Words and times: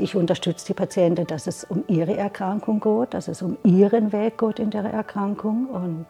Ich 0.00 0.16
unterstütze 0.16 0.64
die 0.68 0.72
Patienten, 0.72 1.26
dass 1.26 1.46
es 1.46 1.64
um 1.64 1.84
ihre 1.86 2.16
Erkrankung 2.16 2.80
geht, 2.80 3.12
dass 3.12 3.28
es 3.28 3.42
um 3.42 3.58
ihren 3.64 4.12
Weg 4.12 4.38
geht 4.38 4.58
in 4.58 4.70
der 4.70 4.84
Erkrankung 4.84 5.66
und 5.66 6.06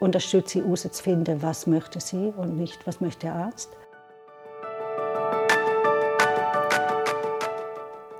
unterstütze 0.00 0.58
sie 0.58 0.64
herauszufinden, 0.64 1.40
was 1.40 1.68
möchte 1.68 2.00
sie 2.00 2.32
und 2.36 2.58
nicht, 2.58 2.84
was 2.88 3.00
möchte 3.00 3.26
der 3.26 3.34
Arzt. 3.36 3.70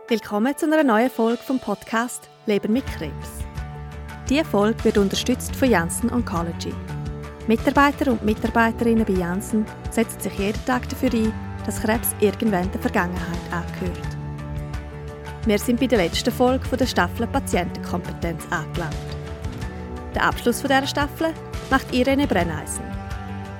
Willkommen 0.07 0.57
zu 0.57 0.67
einer 0.67 0.85
neuen 0.85 1.11
Folge 1.11 1.43
vom 1.43 1.59
Podcast 1.59 2.29
Leben 2.47 2.73
mit 2.73 2.87
Krebs. 2.87 3.41
Diese 4.29 4.45
Folge 4.45 4.85
wird 4.85 4.99
unterstützt 4.99 5.57
von 5.57 5.69
Janssen 5.69 6.13
Oncology. 6.13 6.73
Mitarbeiter 7.49 8.13
und 8.13 8.25
Mitarbeiterinnen 8.25 9.05
bei 9.05 9.15
Janssen 9.15 9.67
setzen 9.91 10.21
sich 10.21 10.39
jeden 10.39 10.65
Tag 10.67 10.89
dafür 10.89 11.13
ein, 11.13 11.33
dass 11.67 11.83
Krebs 11.83 12.15
irgendwann 12.21 12.71
der 12.71 12.81
Vergangenheit 12.81 13.41
angehört. 13.51 14.20
Wir 15.50 15.59
sind 15.59 15.81
bei 15.81 15.89
der 15.89 15.99
letzten 15.99 16.31
Folge 16.31 16.77
der 16.77 16.86
Staffel 16.86 17.27
Patientenkompetenz 17.27 18.45
angelangt. 18.50 18.95
Der 20.14 20.23
Abschluss 20.23 20.63
dieser 20.63 20.86
Staffel 20.86 21.35
macht 21.68 21.93
Irene 21.93 22.29
Brenneisen. 22.29 22.85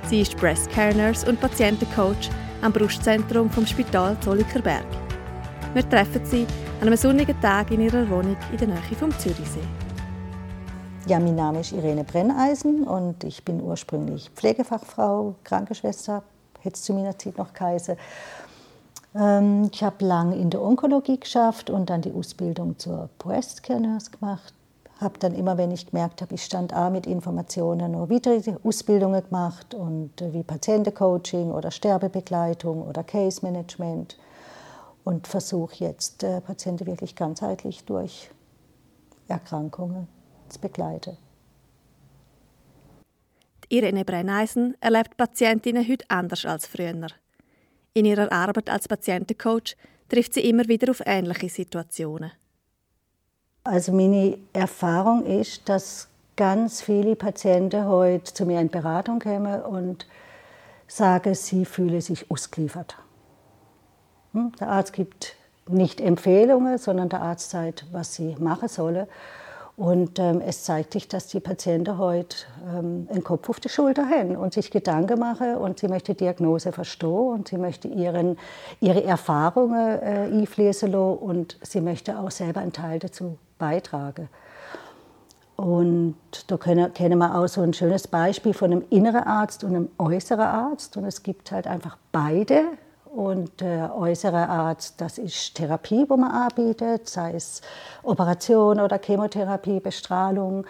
Sie 0.07 0.21
ist 0.21 0.37
Breast 0.37 0.71
Care 0.71 0.95
Nurse 0.95 1.27
und 1.27 1.41
Patientencoach 1.41 2.29
am 2.61 2.71
Brustzentrum 2.71 3.49
vom 3.49 3.65
Spital 3.65 4.17
Zollikerberg. 4.21 4.85
Wir 5.73 5.89
treffen 5.89 6.25
sie 6.25 6.47
an 6.79 6.87
einem 6.87 6.95
sonnigen 6.95 7.37
Tag 7.41 7.71
in 7.71 7.81
ihrer 7.81 8.09
Wohnung 8.09 8.37
in 8.53 8.57
der 8.57 8.69
Nähe 8.69 8.95
vom 8.97 9.11
Zürichsee. 9.19 9.59
Ja, 11.07 11.19
mein 11.19 11.35
Name 11.35 11.59
ist 11.59 11.73
Irene 11.73 12.05
Brenneisen 12.05 12.85
und 12.85 13.21
ich 13.25 13.43
bin 13.43 13.61
ursprünglich 13.61 14.29
Pflegefachfrau, 14.33 15.35
Krankenschwester, 15.43 16.23
hätte 16.61 16.75
es 16.75 16.83
zu 16.83 16.93
meiner 16.93 17.19
Zeit 17.19 17.37
noch 17.37 17.51
geheißen. 17.51 17.97
Ähm, 19.15 19.69
ich 19.71 19.83
habe 19.83 20.05
lange 20.05 20.35
in 20.35 20.49
der 20.49 20.61
Onkologie 20.61 21.19
geschafft 21.19 21.69
und 21.69 21.89
dann 21.89 22.01
die 22.01 22.13
Ausbildung 22.13 22.77
zur 22.79 23.09
Breast 23.17 23.63
Care 23.63 23.81
Nurse 23.81 24.11
gemacht. 24.11 24.53
Habe 24.99 25.17
dann 25.19 25.33
immer, 25.33 25.57
wenn 25.57 25.71
ich 25.71 25.87
gemerkt 25.87 26.21
habe, 26.21 26.35
ich 26.35 26.43
stand 26.43 26.73
A 26.73 26.89
mit 26.89 27.07
Informationen, 27.07 27.93
noch 27.93 28.09
weitere 28.09 28.55
Ausbildungen 28.63 29.23
gemacht 29.23 29.73
und 29.73 30.21
äh, 30.21 30.33
wie 30.33 30.43
Patientencoaching 30.43 31.51
oder 31.51 31.71
Sterbebegleitung 31.71 32.87
oder 32.87 33.03
Case 33.03 33.39
Management 33.43 34.17
und 35.03 35.27
versuche 35.27 35.83
jetzt 35.83 36.23
äh, 36.23 36.39
Patienten 36.41 36.85
wirklich 36.85 37.15
ganzheitlich 37.15 37.83
durch 37.85 38.29
Erkrankungen 39.27 40.07
zu 40.49 40.59
begleiten. 40.59 41.17
Irene 43.69 44.03
Brenneisen 44.03 44.75
erlebt 44.81 45.15
Patientinnen 45.15 45.87
heute 45.87 46.05
anders 46.09 46.45
als 46.45 46.67
früher. 46.67 47.07
In 47.93 48.05
ihrer 48.05 48.31
Arbeit 48.31 48.69
als 48.69 48.87
Patientencoach 48.87 49.75
trifft 50.07 50.33
sie 50.33 50.47
immer 50.49 50.67
wieder 50.67 50.91
auf 50.91 51.01
ähnliche 51.05 51.49
Situationen. 51.49 52.31
Also 53.63 53.91
meine 53.91 54.37
Erfahrung 54.53 55.25
ist, 55.25 55.67
dass 55.67 56.07
ganz 56.37 56.81
viele 56.81 57.15
Patienten 57.15 57.85
heute 57.85 58.33
zu 58.33 58.45
mir 58.45 58.61
in 58.61 58.69
Beratung 58.69 59.19
kommen 59.19 59.61
und 59.61 60.07
sagen, 60.87 61.35
sie 61.35 61.65
fühlen 61.65 62.01
sich 62.01 62.31
ausgeliefert. 62.31 62.95
Hm? 64.33 64.53
Der 64.59 64.69
Arzt 64.69 64.93
gibt 64.93 65.35
nicht 65.67 65.99
Empfehlungen, 65.99 66.77
sondern 66.77 67.09
der 67.09 67.21
Arzt 67.21 67.49
sagt, 67.49 67.85
was 67.91 68.15
sie 68.15 68.35
machen 68.39 68.69
sollen. 68.69 69.07
Und 69.77 70.19
ähm, 70.19 70.41
es 70.45 70.63
zeigt 70.63 70.93
sich, 70.93 71.07
dass 71.07 71.27
die 71.27 71.39
Patienten 71.39 71.97
heute 71.97 72.37
ähm, 72.67 73.07
einen 73.09 73.23
Kopf 73.23 73.49
auf 73.49 73.59
die 73.59 73.69
Schulter 73.69 74.07
haben 74.07 74.35
und 74.35 74.53
sich 74.53 74.69
Gedanken 74.69 75.19
machen 75.19 75.55
und 75.55 75.79
sie 75.79 75.87
möchte 75.87 76.13
die 76.13 76.25
Diagnose 76.25 76.71
verstehen 76.71 77.09
und 77.09 77.47
sie 77.47 77.57
möchte 77.57 77.87
ihren, 77.87 78.37
ihre 78.79 79.03
Erfahrungen 79.03 79.99
äh, 80.01 80.29
einfließen 80.31 80.93
und 80.93 81.57
sie 81.61 81.81
möchte 81.81 82.19
auch 82.19 82.31
selber 82.31 82.59
einen 82.59 82.73
Teil 82.73 82.99
dazu 82.99 83.37
beitragen. 83.57 84.29
Und 85.55 86.15
da 86.47 86.57
können, 86.57 86.91
kennen 86.93 87.19
wir 87.19 87.35
auch 87.35 87.47
so 87.47 87.61
ein 87.61 87.73
schönes 87.73 88.07
Beispiel 88.07 88.53
von 88.53 88.71
einem 88.71 88.83
inneren 88.89 89.23
Arzt 89.23 89.63
und 89.63 89.75
einem 89.75 89.89
äußeren 89.99 90.39
Arzt. 90.41 90.97
Und 90.97 91.05
es 91.05 91.21
gibt 91.21 91.51
halt 91.51 91.67
einfach 91.67 91.97
beide 92.11 92.63
und 93.11 93.59
der 93.59 93.93
äußere 93.95 94.47
Arzt, 94.47 95.01
das 95.01 95.17
ist 95.17 95.55
Therapie, 95.55 96.05
wo 96.07 96.15
man 96.15 96.31
anbietet, 96.31 97.09
sei 97.09 97.33
es 97.33 97.61
Operation 98.03 98.79
oder 98.79 98.99
Chemotherapie, 98.99 99.81
Bestrahlung. 99.81 100.65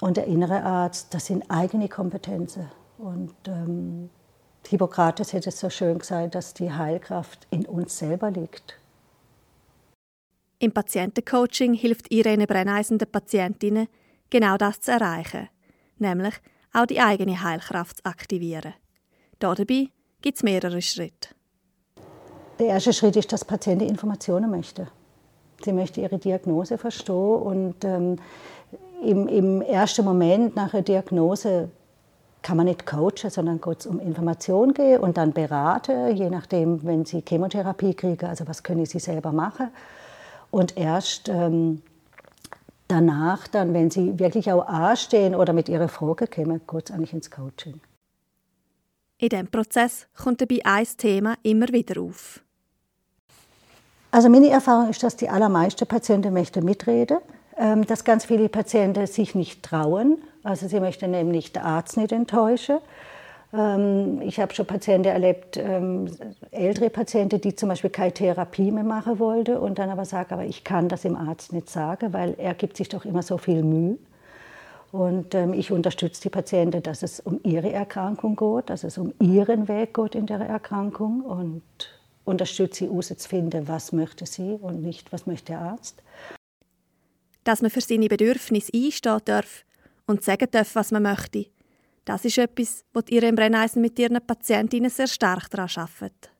Und 0.00 0.16
der 0.16 0.26
innere 0.26 0.62
Arzt, 0.62 1.14
das 1.14 1.26
sind 1.26 1.48
eigene 1.48 1.88
Kompetenzen. 1.88 2.68
Und 2.98 3.34
ähm, 3.46 4.10
Hippokrates 4.66 5.32
hätte 5.32 5.50
es 5.50 5.60
so 5.60 5.70
schön 5.70 6.00
gesagt, 6.00 6.34
dass 6.34 6.52
die 6.52 6.72
Heilkraft 6.72 7.46
in 7.50 7.64
uns 7.64 7.96
selber 7.96 8.30
liegt. 8.30 8.78
Im 10.58 10.72
Patientencoaching 10.72 11.74
hilft 11.74 12.10
Irene 12.10 12.46
Brenneisen 12.46 12.98
den 12.98 13.10
Patientinnen, 13.10 13.86
genau 14.30 14.56
das 14.56 14.80
zu 14.80 14.90
erreichen, 14.90 15.48
nämlich 15.98 16.34
auch 16.72 16.86
die 16.86 17.00
eigene 17.00 17.40
Heilkraft 17.40 17.98
zu 17.98 18.04
aktivieren. 18.06 18.74
Dabei 19.38 19.90
gibt 20.22 20.38
es 20.38 20.42
mehrere 20.42 20.82
Schritte. 20.82 21.35
Der 22.58 22.66
erste 22.68 22.92
Schritt 22.92 23.16
ist, 23.16 23.32
dass 23.32 23.44
Patientin 23.44 23.88
Informationen 23.88 24.50
möchte. 24.50 24.88
Sie 25.62 25.72
möchte 25.72 26.00
ihre 26.00 26.18
Diagnose 26.18 26.78
verstehen 26.78 27.14
und 27.14 27.84
ähm, 27.84 28.16
im, 29.02 29.28
im, 29.28 29.62
ersten 29.62 30.04
Moment 30.04 30.56
nach 30.56 30.70
der 30.70 30.82
Diagnose 30.82 31.70
kann 32.42 32.56
man 32.56 32.66
nicht 32.66 32.86
coachen, 32.86 33.28
sondern 33.28 33.60
es 33.76 33.86
um 33.86 34.00
Information 34.00 34.72
gehen 34.72 35.00
und 35.00 35.16
dann 35.16 35.32
beraten, 35.32 36.14
je 36.16 36.30
nachdem, 36.30 36.84
wenn 36.84 37.04
sie 37.04 37.22
Chemotherapie 37.26 37.94
kriegen, 37.94 38.26
also 38.26 38.46
was 38.46 38.62
können 38.62 38.86
sie 38.86 39.00
selber 39.00 39.32
machen. 39.32 39.68
Und 40.50 40.76
erst 40.76 41.28
ähm, 41.28 41.82
danach, 42.88 43.48
dann, 43.48 43.74
wenn 43.74 43.90
sie 43.90 44.18
wirklich 44.18 44.50
auch 44.52 44.66
anstehen 44.66 45.34
oder 45.34 45.52
mit 45.52 45.68
ihrer 45.68 45.88
Frage 45.88 46.26
kommen, 46.26 46.60
es 46.72 46.90
eigentlich 46.90 47.12
ins 47.12 47.30
Coaching. 47.30 47.80
In 49.18 49.28
diesem 49.30 49.48
Prozess 49.48 50.06
kommt 50.14 50.40
dabei 50.40 50.60
ein 50.64 50.86
Thema 50.96 51.36
immer 51.42 51.68
wieder 51.68 52.00
auf. 52.00 52.42
Also 54.16 54.30
meine 54.30 54.48
Erfahrung 54.48 54.88
ist, 54.88 55.02
dass 55.02 55.16
die 55.16 55.28
allermeisten 55.28 55.86
Patienten 55.86 56.32
möchten 56.32 56.64
mitreden, 56.64 57.18
ähm, 57.58 57.86
dass 57.86 58.02
ganz 58.02 58.24
viele 58.24 58.48
Patienten 58.48 59.06
sich 59.06 59.34
nicht 59.34 59.62
trauen. 59.62 60.16
Also 60.42 60.68
sie 60.68 60.80
möchten 60.80 61.10
nämlich 61.10 61.52
den 61.52 61.62
Arzt 61.62 61.98
nicht 61.98 62.12
enttäuschen. 62.12 62.78
Ähm, 63.52 64.22
ich 64.22 64.40
habe 64.40 64.54
schon 64.54 64.64
Patienten 64.64 65.08
erlebt, 65.08 65.58
ähm, 65.58 66.06
ältere 66.50 66.88
Patienten, 66.88 67.42
die 67.42 67.56
zum 67.56 67.68
Beispiel 67.68 67.90
keine 67.90 68.14
Therapie 68.14 68.70
mehr 68.70 68.84
machen 68.84 69.18
wollten 69.18 69.58
und 69.58 69.78
dann 69.78 69.90
aber 69.90 70.06
sagen, 70.06 70.32
aber 70.32 70.46
ich 70.46 70.64
kann 70.64 70.88
das 70.88 71.02
dem 71.02 71.14
Arzt 71.14 71.52
nicht 71.52 71.68
sagen, 71.68 72.14
weil 72.14 72.36
er 72.38 72.54
gibt 72.54 72.78
sich 72.78 72.88
doch 72.88 73.04
immer 73.04 73.22
so 73.22 73.36
viel 73.36 73.62
Mühe. 73.62 73.98
Und 74.92 75.34
ich 75.34 75.72
unterstütze 75.72 76.22
die 76.22 76.30
Patienten, 76.30 76.82
dass 76.82 77.02
es 77.02 77.20
um 77.20 77.38
ihre 77.42 77.70
Erkrankung 77.70 78.34
geht, 78.34 78.70
dass 78.70 78.82
es 78.82 78.96
um 78.96 79.12
ihren 79.20 79.68
Weg 79.68 79.92
geht 79.92 80.14
in 80.14 80.24
der 80.24 80.40
Erkrankung 80.40 81.20
und 81.20 81.62
unterstütze 82.26 82.84
sie 82.84 82.90
herauszufinden, 82.90 83.66
was 83.68 83.92
möchte 83.92 84.26
sie 84.26 84.58
und 84.60 84.82
nicht, 84.82 85.12
was 85.12 85.26
möchte 85.26 85.52
der 85.52 85.60
Arzt. 85.60 86.02
Dass 87.44 87.62
man 87.62 87.70
für 87.70 87.80
seine 87.80 88.08
Bedürfnisse 88.08 88.72
einstehen 88.74 89.20
darf 89.24 89.64
und 90.06 90.22
sagen 90.22 90.48
darf, 90.50 90.74
was 90.74 90.90
man 90.90 91.04
möchte, 91.04 91.46
das 92.04 92.24
ist 92.24 92.38
etwas, 92.38 92.84
was 92.92 93.04
ihr 93.08 93.22
im 93.22 93.34
Brenneisen 93.34 93.82
mit 93.82 93.98
ihren 93.98 94.24
Patientinnen 94.24 94.90
sehr 94.90 95.08
stark 95.08 95.50
daran 95.50 95.68
arbeitet. 95.74 96.30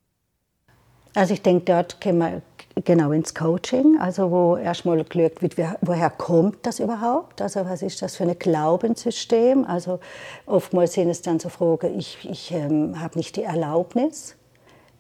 Also 1.14 1.32
ich 1.32 1.42
denke, 1.42 1.64
dort 1.64 2.00
kommen 2.00 2.18
wir 2.18 2.42
genau 2.84 3.10
ins 3.12 3.34
Coaching, 3.34 3.98
also 3.98 4.30
wo 4.30 4.56
erstmal 4.56 5.03
geschaut 5.03 5.41
wird, 5.41 5.56
woher 5.80 6.10
kommt 6.10 6.58
das 6.66 6.78
überhaupt? 6.78 7.41
Also 7.41 7.64
was 7.64 7.80
ist 7.80 8.03
das 8.03 8.16
für 8.16 8.24
ein 8.24 8.38
Glaubenssystem? 8.38 9.64
Also 9.64 9.98
oftmals 10.44 10.92
sind 10.92 11.08
es 11.08 11.22
dann 11.22 11.41
so 11.41 11.48
Fragen, 11.48 11.98
ich, 11.98 12.18
ich 12.30 12.53
ähm, 12.53 13.00
habe 13.00 13.16
nicht 13.16 13.36
die 13.36 13.44
Erlaubnis, 13.44 14.36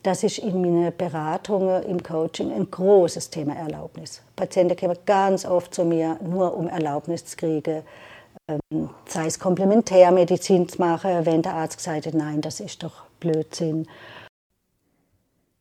das 0.06 0.22
ist 0.22 0.38
in 0.38 0.60
meinen 0.60 0.96
Beratungen 0.96 1.82
im 1.82 2.00
Coaching 2.00 2.52
ein 2.52 2.70
großes 2.70 3.28
Thema 3.28 3.56
Erlaubnis. 3.56 4.22
Patienten 4.36 4.76
kommen 4.76 4.96
ganz 5.04 5.44
oft 5.44 5.74
zu 5.74 5.84
mir, 5.84 6.16
nur 6.22 6.56
um 6.56 6.68
Erlaubnis 6.68 7.24
zu 7.24 7.36
kriegen, 7.36 7.82
ähm, 8.48 8.90
sei 9.08 9.26
es 9.26 9.40
Komplementärmedizin 9.40 10.68
zu 10.68 10.78
machen, 10.78 11.26
wenn 11.26 11.42
der 11.42 11.54
Arzt 11.54 11.78
gesagt 11.78 12.06
hat, 12.06 12.14
nein, 12.14 12.40
das 12.40 12.60
ist 12.60 12.84
doch 12.84 13.02
Blödsinn. 13.18 13.88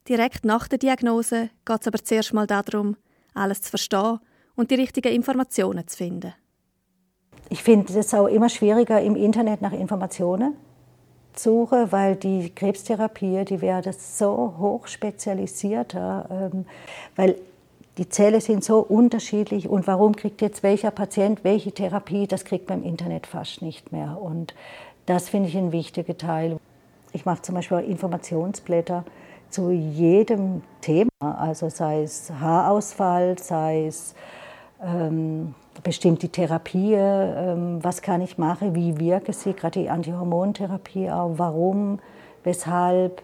Direkt 0.08 0.46
nach 0.46 0.68
der 0.68 0.78
Diagnose 0.78 1.50
geht 1.66 1.82
es 1.82 1.88
aber 1.88 2.04
zuerst 2.04 2.34
mal 2.34 2.46
darum, 2.46 2.98
alles 3.34 3.64
zu 3.64 3.72
verstehen 3.72 4.20
und 4.56 4.70
die 4.70 4.76
richtigen 4.76 5.12
Informationen 5.12 5.88
zu 5.88 5.98
finden. 5.98 6.36
Ich 7.50 7.64
finde 7.64 7.98
es 7.98 8.14
auch 8.14 8.28
immer 8.28 8.50
schwieriger 8.50 9.02
im 9.02 9.16
Internet 9.16 9.64
nach 9.64 9.74
Informationen 9.74 10.56
suche, 11.40 11.92
weil 11.92 12.16
die 12.16 12.50
Krebstherapie, 12.54 13.46
die 13.46 13.62
wäre 13.62 13.94
so 13.94 14.56
hoch 14.58 14.88
spezialisiert, 14.88 15.96
ähm, 15.96 16.66
weil 17.16 17.36
die 17.98 18.10
Zellen 18.10 18.42
sind 18.42 18.64
so 18.64 18.80
unterschiedlich 18.80 19.70
und 19.70 19.88
warum 19.88 20.16
kriegt 20.16 20.42
jetzt 20.42 20.64
welcher 20.64 20.92
Patient 20.92 21.44
welche 21.44 21.72
Therapie, 21.72 22.28
das 22.28 22.44
kriegt 22.44 22.70
man 22.70 22.84
im 22.84 22.90
Internet 22.90 23.26
fast 23.26 23.62
nicht 23.62 23.92
mehr. 23.92 24.22
Und 24.22 24.54
das 25.06 25.30
finde 25.30 25.50
ich 25.50 25.58
ein 25.58 25.72
wichtiger 25.72 26.18
Teil. 26.18 26.58
Ich 27.14 27.26
mache 27.26 27.42
zum 27.42 27.56
Beispiel 27.56 27.80
Informationsblätter 27.80 29.06
zu 29.50 29.72
jedem 29.72 30.64
Thema, 30.82 31.10
also 31.22 31.70
sei 31.70 32.04
es 32.04 32.30
Haarausfall, 32.30 33.38
sei 33.40 33.86
es 33.88 34.14
ähm, 34.84 35.56
bestimmte 35.84 36.30
Therapie, 36.30 36.94
ähm, 36.94 37.84
was 37.84 38.02
kann 38.02 38.22
ich 38.22 38.38
machen, 38.38 38.76
wie 38.76 39.00
wirke 39.00 39.34
sie, 39.34 39.54
gerade 39.54 39.82
die 39.82 39.90
Antihormontherapie 39.90 41.10
auch, 41.10 41.34
warum, 41.38 42.00
weshalb, 42.44 43.22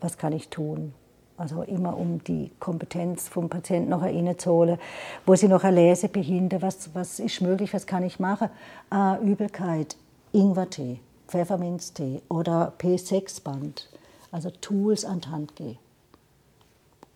was 0.00 0.18
kann 0.18 0.32
ich 0.32 0.48
tun. 0.48 0.94
Also 1.36 1.62
immer 1.62 1.96
um 1.96 2.22
die 2.22 2.52
Kompetenz 2.60 3.28
vom 3.28 3.48
Patienten 3.48 3.90
noch 3.90 4.02
reinzuholen, 4.02 4.78
wo 5.26 5.34
sie 5.34 5.48
noch 5.48 5.64
eine 5.64 5.76
Lesebehinderte, 5.76 6.62
was, 6.62 6.94
was 6.94 7.18
ist 7.18 7.40
möglich, 7.40 7.74
was 7.74 7.86
kann 7.86 8.04
ich 8.04 8.20
machen. 8.20 8.50
Ah, 8.90 9.18
Übelkeit, 9.18 9.96
Ingwertee, 10.32 11.00
Pfefferminztee 11.26 12.22
oder 12.28 12.72
P6-Band, 12.78 13.90
also 14.30 14.50
Tools 14.50 15.04
an 15.04 15.20
die 15.20 15.28
Hand 15.28 15.56
geben. 15.56 15.78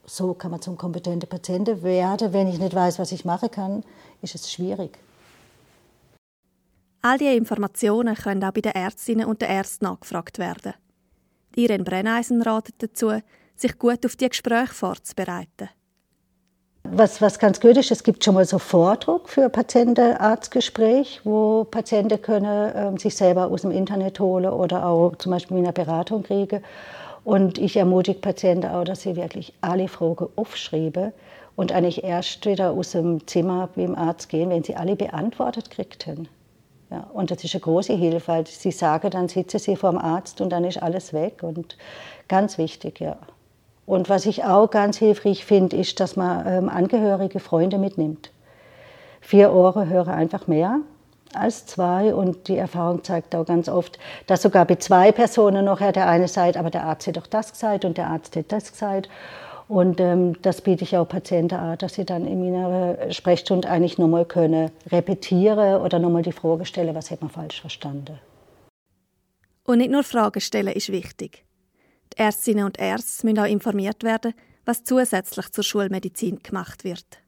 So 0.09 0.33
kann 0.33 0.51
man 0.51 0.63
zum 0.63 0.79
kompetenten 0.79 1.29
Patienten 1.29 1.83
werden. 1.83 2.33
Wenn 2.33 2.49
ich 2.49 2.59
nicht 2.59 2.75
weiß, 2.75 2.99
was 2.99 3.13
ich 3.13 3.27
machen 3.27 3.51
kann, 3.51 3.85
ist 4.23 4.35
es 4.35 4.51
schwierig. 4.51 4.99
All 7.03 7.19
diese 7.19 7.35
Informationen 7.35 8.15
können 8.15 8.43
auch 8.43 8.53
bei 8.53 8.63
den 8.63 8.73
Ärztinnen 8.73 9.27
und 9.27 9.43
den 9.43 9.51
Ärzten 9.51 9.85
nachgefragt 9.85 10.39
werden. 10.39 10.73
Irene 11.55 11.85
Brenneisen 11.85 12.43
ratet 12.43 12.77
dazu, 12.79 13.21
sich 13.55 13.79
gut 13.79 14.05
auf 14.07 14.17
die 14.17 14.29
Gespräche 14.29 14.73
vorzubereiten. 14.73 15.69
Was, 16.85 17.21
was 17.21 17.39
ganz 17.39 17.61
gut 17.61 17.77
ist, 17.77 17.91
es 17.91 18.03
gibt 18.03 18.25
schon 18.25 18.35
mal 18.35 18.47
so 18.47 18.59
Vordruck 18.59 19.29
für 19.29 19.51
Patienten-Arztgespräch, 19.51 21.21
wo 21.25 21.65
Patienten 21.65 22.23
können 22.23 22.97
äh, 22.97 22.99
sich 22.99 23.15
selber 23.15 23.49
aus 23.49 23.63
dem 23.63 23.73
Internet 23.73 24.19
holen 24.21 24.47
oder 24.47 24.87
auch 24.87 25.15
zum 25.17 25.33
Beispiel 25.33 25.59
in 25.59 25.65
einer 25.65 25.73
Beratung 25.73 26.23
kriegen. 26.23 26.63
Und 27.29 27.59
ich 27.59 27.77
ermutige 27.77 28.21
Patienten 28.21 28.71
auch, 28.71 28.85
dass 28.85 29.03
sie 29.03 29.15
wirklich 29.15 29.53
alle 29.61 29.87
Fragen 29.89 30.29
aufschreiben 30.37 31.13
und 31.57 31.73
eigentlich 31.73 32.03
erst 32.03 32.47
wieder 32.47 32.71
aus 32.71 32.93
dem 32.93 33.27
Zimmer 33.27 33.69
beim 33.77 33.95
Arzt 33.97 34.31
gehen, 34.31 34.49
wenn 34.49 34.65
sie 34.65 34.77
alle 34.77 34.97
beantwortet 34.97 35.71
kriegten. 35.71 36.27
Ja, 36.91 37.07
und 37.13 37.31
das 37.31 37.45
ist 37.45 37.55
eine 37.55 37.61
große 37.61 37.93
Hilfe, 37.93 38.29
weil 38.29 38.47
sie 38.47 38.71
sagen, 38.71 39.11
dann 39.11 39.29
sitzen 39.29 39.59
sie 39.59 39.77
vor 39.77 39.91
dem 39.91 39.99
Arzt 39.99 40.41
und 40.41 40.49
dann 40.49 40.65
ist 40.65 40.83
alles 40.83 41.13
weg. 41.13 41.43
Und 41.43 41.77
ganz 42.29 42.57
wichtig, 42.57 42.99
ja. 42.99 43.19
Und 43.85 44.09
was 44.09 44.25
ich 44.25 44.45
auch 44.45 44.71
ganz 44.71 44.97
hilfreich 44.97 45.45
finde, 45.45 45.77
ist, 45.77 46.01
dass 46.01 46.17
man 46.17 46.47
ähm, 46.47 46.69
Angehörige, 46.71 47.41
Freunde 47.41 47.77
mitnimmt. 47.77 48.31
Vier 49.21 49.53
Ohren 49.53 49.91
hören 49.91 50.15
einfach 50.15 50.47
mehr 50.47 50.81
als 51.35 51.67
zwei 51.67 52.15
und 52.15 52.49
die 52.49 52.57
Erfahrung 52.57 53.05
zeigt 53.05 53.35
auch 53.35 53.45
ganz 53.45 53.69
oft, 53.69 53.99
dass 54.27 54.43
sogar 54.43 54.65
bei 54.65 54.77
zwei 54.77 55.13
Personen 55.13 55.65
nachher 55.65 55.93
der 55.93 56.09
eine 56.09 56.29
sagt, 56.29 56.57
aber 56.57 56.71
der 56.71 56.85
Arzt 56.85 57.07
hat 57.07 57.17
doch 57.17 57.27
das 57.27 57.53
gesagt 57.53 57.85
und 57.85 57.99
der 57.99 58.09
Arzt 58.09 58.37
hat 58.37 58.51
das 58.51 58.73
gesagt. 58.73 59.09
Und 59.69 60.01
ähm, 60.01 60.41
das 60.41 60.63
biete 60.63 60.85
ich 60.85 60.97
auch 60.97 61.07
Patienten 61.07 61.57
an, 61.57 61.77
dass 61.77 61.95
sie 61.95 62.07
dann 62.07 62.27
in 62.27 62.41
meiner 62.41 63.13
Sprechstunde 63.13 63.69
eigentlich 63.69 63.99
nochmal 63.99 64.25
können 64.25 64.71
repetieren 64.91 65.83
oder 65.83 65.99
nochmal 65.99 66.23
die 66.23 66.33
Frage 66.33 66.65
stellen, 66.65 66.95
was 66.95 67.11
hat 67.11 67.21
man 67.21 67.31
falsch 67.31 67.61
verstanden. 67.61 68.19
Und 69.65 69.79
nicht 69.79 69.91
nur 69.91 70.05
Fragen 70.05 70.41
stellen 70.41 70.73
ist 70.73 70.91
wichtig. 70.91 71.45
Die 72.15 72.19
Ärztinnen 72.19 72.65
und 72.65 72.79
Ärzte 72.79 73.27
müssen 73.27 73.39
auch 73.39 73.45
informiert 73.45 74.03
werden, 74.03 74.33
was 74.65 74.85
zusätzlich 74.85 75.51
zur 75.53 75.65
Schulmedizin 75.65 76.43
gemacht 76.43 76.85
wird. 76.85 77.19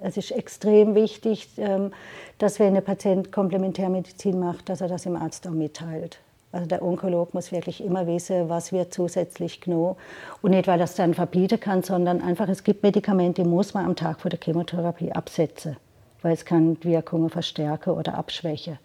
Es 0.00 0.16
ist 0.16 0.30
extrem 0.30 0.94
wichtig, 0.94 1.48
ähm, 1.56 1.92
dass 2.38 2.58
wenn 2.58 2.76
ein 2.76 2.84
Patient 2.84 3.32
Komplementärmedizin 3.32 4.38
macht, 4.38 4.68
dass 4.68 4.80
er 4.80 4.88
das 4.88 5.02
dem 5.02 5.16
Arzt 5.16 5.46
auch 5.46 5.52
mitteilt. 5.52 6.18
Also 6.50 6.66
der 6.66 6.82
Onkolog 6.82 7.34
muss 7.34 7.52
wirklich 7.52 7.84
immer 7.84 8.06
wissen, 8.06 8.48
was 8.48 8.72
wird 8.72 8.94
zusätzlich 8.94 9.60
genommen. 9.60 9.96
Und 10.40 10.52
nicht, 10.52 10.66
weil 10.66 10.80
es 10.80 10.94
dann 10.94 11.12
verbieten 11.12 11.60
kann, 11.60 11.82
sondern 11.82 12.22
einfach, 12.22 12.48
es 12.48 12.64
gibt 12.64 12.82
Medikamente, 12.82 13.42
die 13.42 13.48
muss 13.48 13.74
man 13.74 13.84
am 13.84 13.96
Tag 13.96 14.20
vor 14.20 14.30
der 14.30 14.40
Chemotherapie 14.42 15.12
absetzen, 15.12 15.76
weil 16.22 16.32
es 16.32 16.46
kann 16.46 16.82
Wirkungen 16.82 17.28
verstärken 17.28 17.90
oder 17.90 18.14
abschwächen. 18.14 18.78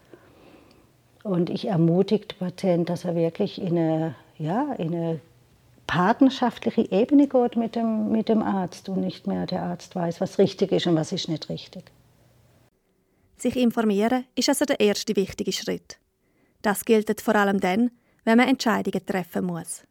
Und 1.24 1.50
ich 1.50 1.70
ermutige 1.70 2.26
den 2.28 2.38
Patienten, 2.38 2.86
dass 2.86 3.06
er 3.06 3.16
wirklich 3.16 3.62
in 3.62 3.78
eine, 3.78 4.16
ja, 4.38 4.74
in 4.74 4.94
eine 4.94 5.20
partnerschaftliche 5.88 6.92
Ebene 6.92 7.28
geht 7.28 7.56
mit 7.56 7.76
dem, 7.76 8.12
mit 8.12 8.30
dem 8.30 8.42
Arzt 8.42 8.90
und 8.90 9.02
nicht 9.02 9.28
mehr 9.28 9.46
der 9.46 9.64
Arzt 9.64 9.96
weiß, 9.96 10.22
was 10.22 10.38
richtig 10.40 10.72
ist 10.72 10.88
und 10.88 10.96
was 10.96 11.12
ist 11.12 11.30
nicht 11.30 11.50
richtig. 11.50 11.84
Sich 13.38 13.58
informieren 13.58 14.26
ist 14.36 14.50
also 14.50 14.66
der 14.66 14.80
erste 14.80 15.16
wichtige 15.16 15.52
Schritt. 15.52 15.98
Das 16.62 16.86
gilt 16.86 17.20
vor 17.20 17.36
allem 17.36 17.60
dann, 17.60 17.92
wenn 18.24 18.38
man 18.38 18.48
Entscheidungen 18.48 19.06
treffen 19.06 19.46
muss. 19.46 19.84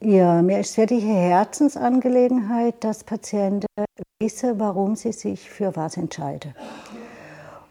Ja, 0.00 0.42
mir 0.42 0.60
ist 0.60 0.76
wirklich 0.76 1.04
eine 1.04 1.14
Herzensangelegenheit, 1.14 2.82
dass 2.82 3.04
Patienten 3.04 3.66
wissen, 4.20 4.58
warum 4.58 4.96
sie 4.96 5.12
sich 5.12 5.48
für 5.48 5.74
was 5.76 5.96
entscheiden. 5.96 6.54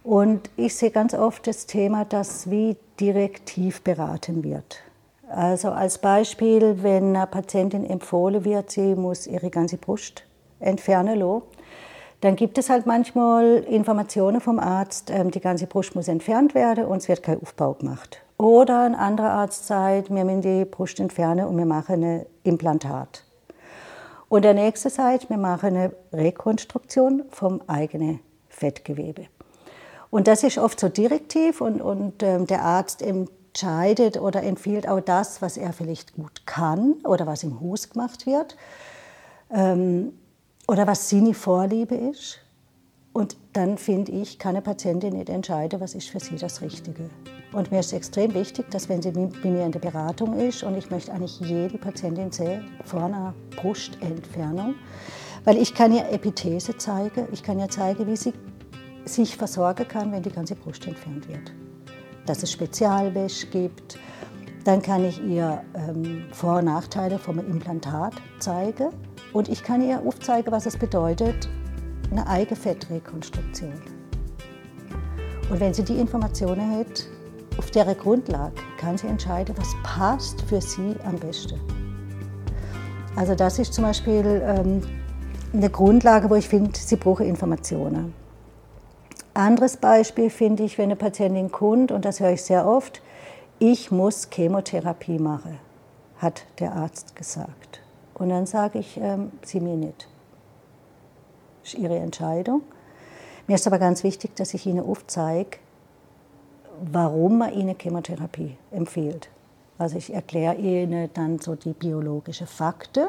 Und 0.04 0.50
ich 0.58 0.76
sehe 0.76 0.92
ganz 0.92 1.14
oft 1.14 1.48
das 1.48 1.66
Thema, 1.66 2.06
dass 2.06 2.50
wie 2.50 2.76
direktiv 3.00 3.82
beraten 3.82 4.44
wird. 4.44 4.84
Also 5.36 5.72
als 5.72 5.98
Beispiel, 5.98 6.84
wenn 6.84 7.16
einer 7.16 7.26
Patientin 7.26 7.86
empfohlen 7.86 8.46
wird, 8.46 8.70
sie 8.70 8.96
muss 8.96 9.26
ihre 9.26 9.50
ganze 9.50 9.78
Brust 9.78 10.24
entfernen 10.60 11.20
lassen, 11.20 11.42
dann 12.22 12.36
gibt 12.36 12.58
es 12.58 12.70
halt 12.70 12.86
manchmal 12.86 13.66
Informationen 13.68 14.40
vom 14.40 14.60
Arzt, 14.60 15.10
ähm, 15.10 15.32
die 15.32 15.42
ganze 15.42 15.68
Brust 15.68 15.96
muss 15.96 16.08
entfernt 16.08 16.54
werden 16.56 16.86
und 16.86 16.98
es 16.98 17.10
wird 17.10 17.24
kein 17.24 17.42
Aufbau 17.42 17.74
gemacht. 17.74 18.22
Oder 18.38 18.84
ein 18.84 18.96
anderer 18.96 19.32
Arzt 19.32 19.68
sagt, 19.68 20.14
wir 20.14 20.24
müssen 20.24 20.42
die 20.42 20.66
Brust 20.66 21.00
entfernen 21.00 21.48
und 21.48 21.58
wir 21.58 21.66
machen 21.66 22.04
ein 22.04 22.26
Implantat. 22.44 23.26
Und 24.30 24.46
der 24.46 24.54
nächste 24.54 24.90
sagt, 24.90 25.30
wir 25.30 25.38
machen 25.38 25.76
eine 25.76 25.94
Rekonstruktion 26.14 27.24
vom 27.30 27.62
eigenen 27.68 28.20
Fettgewebe. 28.50 29.26
Und 30.12 30.28
das 30.28 30.44
ist 30.44 30.60
oft 30.60 30.80
so 30.80 30.90
direktiv 30.90 31.60
und, 31.60 31.82
und 31.82 32.22
ähm, 32.22 32.46
der 32.46 32.62
Arzt 32.62 33.02
entscheidet 33.54 34.20
oder 34.20 34.42
empfiehlt 34.42 34.88
auch 34.88 35.00
das, 35.00 35.42
was 35.42 35.58
er 35.58 35.74
vielleicht 35.74 36.16
gut 36.16 36.46
kann 36.48 36.94
oder 37.04 37.28
was 37.28 37.44
im 37.44 37.60
Hus 37.60 37.90
gemacht 37.90 38.26
wird. 38.26 38.58
Ähm, 39.52 40.14
oder 40.68 40.88
was 40.88 41.10
seine 41.10 41.34
Vorliebe 41.34 41.94
ist. 41.94 42.40
Und 43.12 43.38
dann 43.52 43.78
finde 43.78 44.12
ich, 44.12 44.40
kann 44.40 44.56
eine 44.56 44.64
Patientin 44.64 45.14
nicht 45.14 45.30
entscheiden, 45.30 45.80
was 45.80 45.94
ist 45.94 46.10
für 46.10 46.20
sie 46.20 46.36
das 46.36 46.62
Richtige. 46.62 47.10
Und 47.52 47.70
mir 47.70 47.82
ist 47.82 47.94
extrem 47.94 48.34
wichtig, 48.34 48.72
dass 48.72 48.90
wenn 48.90 49.04
sie 49.04 49.12
bei 49.12 49.50
mir 49.50 49.66
in 49.66 49.72
der 49.72 49.80
Beratung 49.80 50.40
ist, 50.40 50.64
und 50.64 50.76
ich 50.76 50.90
möchte 50.90 51.12
eigentlich 51.12 51.40
jede 51.42 51.78
Patientin 51.78 52.32
sehen, 52.32 52.72
vor 52.86 53.04
einer 53.04 53.36
Brustentfernung, 53.58 54.74
weil 55.44 55.58
ich 55.58 55.76
kann 55.76 55.94
ihr 55.94 56.10
Epithese 56.10 56.76
zeigen, 56.78 57.28
ich 57.32 57.44
kann 57.44 57.60
ihr 57.60 57.70
zeigen, 57.70 58.08
wie 58.08 58.16
sie 58.16 58.34
sich 59.06 59.38
versorgen 59.38 59.88
kann, 59.88 60.12
wenn 60.12 60.24
die 60.24 60.32
ganze 60.32 60.56
Brust 60.56 60.88
entfernt 60.88 61.28
wird. 61.28 61.52
Dass 62.26 62.44
es 62.44 62.52
Spezialwäsche 62.52 63.48
gibt, 63.48 64.00
dann 64.64 64.82
kann 64.82 65.04
ich 65.04 65.22
ihr 65.22 65.62
ähm, 65.76 66.26
Vor- 66.32 66.60
und 66.60 66.66
Nachteile 66.66 67.20
vom 67.20 67.40
Implantat 67.40 68.14
zeigen 68.40 68.90
und 69.34 69.50
ich 69.50 69.64
kann 69.64 69.82
ihr 69.82 70.02
aufzeigen, 70.06 70.52
was 70.52 70.66
es 70.66 70.78
bedeutet, 70.78 71.50
eine 72.12 72.26
eigene 72.28 72.56
Fettrekonstruktion. 72.56 73.74
Und 75.50 75.60
wenn 75.60 75.74
sie 75.74 75.84
die 75.84 76.00
Informationen 76.00 76.78
hat, 76.78 77.08
auf 77.58 77.70
der 77.72 77.94
Grundlage 77.94 78.56
kann 78.78 78.98
sie 78.98 79.08
entscheiden, 79.08 79.54
was 79.58 79.76
passt 79.84 80.42
für 80.44 80.62
sie 80.62 80.96
am 81.06 81.18
besten. 81.18 81.60
Also 83.16 83.36
das 83.36 83.60
ist 83.60 83.74
zum 83.74 83.84
Beispiel 83.84 84.42
ähm, 84.44 84.82
eine 85.54 85.70
Grundlage, 85.70 86.30
wo 86.30 86.36
ich 86.36 86.48
finde, 86.48 86.72
sie 86.78 86.96
brauchen 86.96 87.28
Informationen. 87.28 88.14
Anderes 89.34 89.78
Beispiel 89.78 90.30
finde 90.30 90.64
ich, 90.64 90.78
wenn 90.78 90.86
eine 90.86 90.96
Patientin 90.96 91.52
kommt, 91.52 91.92
und 91.92 92.06
das 92.06 92.20
höre 92.20 92.32
ich 92.32 92.44
sehr 92.44 92.68
oft, 92.68 93.02
ich 93.60 93.92
muss 93.92 94.30
Chemotherapie 94.32 95.20
machen, 95.20 95.60
hat 96.18 96.46
der 96.60 96.74
Arzt 96.74 97.16
gesagt. 97.16 97.82
Und 98.14 98.30
dann 98.30 98.46
sage 98.46 98.80
ich, 98.80 98.98
ähm, 98.98 99.32
sie 99.44 99.60
mir 99.60 99.76
nicht. 99.76 100.08
Das 101.64 101.74
ist 101.74 101.80
ihre 101.80 101.98
Entscheidung. 101.98 102.62
Mir 103.48 103.56
ist 103.56 103.68
aber 103.68 103.80
ganz 103.80 104.04
wichtig, 104.04 104.36
dass 104.36 104.54
ich 104.54 104.66
ihnen 104.66 104.86
aufzeige, 104.86 105.58
warum 106.80 107.40
man 107.40 107.54
ihnen 107.54 107.76
Chemotherapie 107.80 108.58
empfiehlt. 108.72 109.30
Also 109.78 109.98
ich 109.98 110.14
erkläre 110.14 110.56
ihnen 110.56 111.10
dann 111.14 111.40
so 111.40 111.56
die 111.56 111.74
biologischen 111.74 112.48
Fakten, 112.48 113.08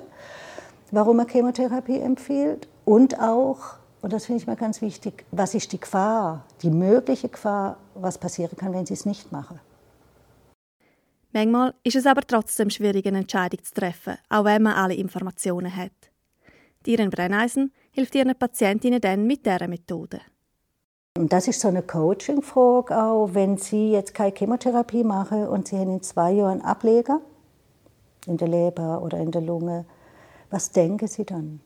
warum 0.90 1.18
man 1.18 1.28
Chemotherapie 1.28 2.00
empfiehlt 2.00 2.68
und 2.84 3.20
auch, 3.20 3.76
und 4.04 4.12
das 4.12 4.26
finde 4.26 4.42
ich 4.42 4.46
mal 4.46 4.54
ganz 4.54 4.82
wichtig, 4.82 5.24
was 5.30 5.54
ist 5.54 5.72
die 5.72 5.80
Gefahr, 5.80 6.44
die 6.60 6.68
mögliche 6.68 7.30
Gefahr, 7.30 7.78
was 7.94 8.18
passieren 8.18 8.54
kann, 8.54 8.74
wenn 8.74 8.84
sie 8.84 8.92
es 8.92 9.06
nicht 9.06 9.32
machen. 9.32 9.58
Manchmal 11.32 11.72
ist 11.82 11.96
es 11.96 12.04
aber 12.04 12.20
trotzdem 12.20 12.68
schwierig, 12.68 13.06
eine 13.06 13.20
Entscheidung 13.20 13.64
zu 13.64 13.72
treffen, 13.72 14.18
auch 14.28 14.44
wenn 14.44 14.62
man 14.62 14.74
alle 14.74 14.92
Informationen 14.92 15.74
hat. 15.74 15.92
Ihren 16.84 17.08
Brenneisen 17.08 17.72
hilft 17.92 18.14
ihren 18.14 18.34
Patientinnen 18.34 19.00
dann 19.00 19.26
mit 19.26 19.46
dieser 19.46 19.68
Methode. 19.68 20.20
Und 21.16 21.32
das 21.32 21.48
ist 21.48 21.60
so 21.60 21.68
eine 21.68 21.82
Coaching-Frage 21.82 23.02
auch, 23.02 23.30
wenn 23.32 23.56
Sie 23.56 23.92
jetzt 23.92 24.12
keine 24.12 24.34
Chemotherapie 24.36 25.02
machen 25.02 25.48
und 25.48 25.68
Sie 25.68 25.78
haben 25.78 25.90
in 25.90 26.02
zwei 26.02 26.32
Jahren 26.32 26.60
Ableger, 26.60 27.22
in 28.26 28.36
der 28.36 28.48
Leber 28.48 29.00
oder 29.00 29.16
in 29.16 29.30
der 29.30 29.40
Lunge, 29.40 29.86
was 30.50 30.72
denken 30.72 31.08
Sie 31.08 31.24
dann? 31.24 31.60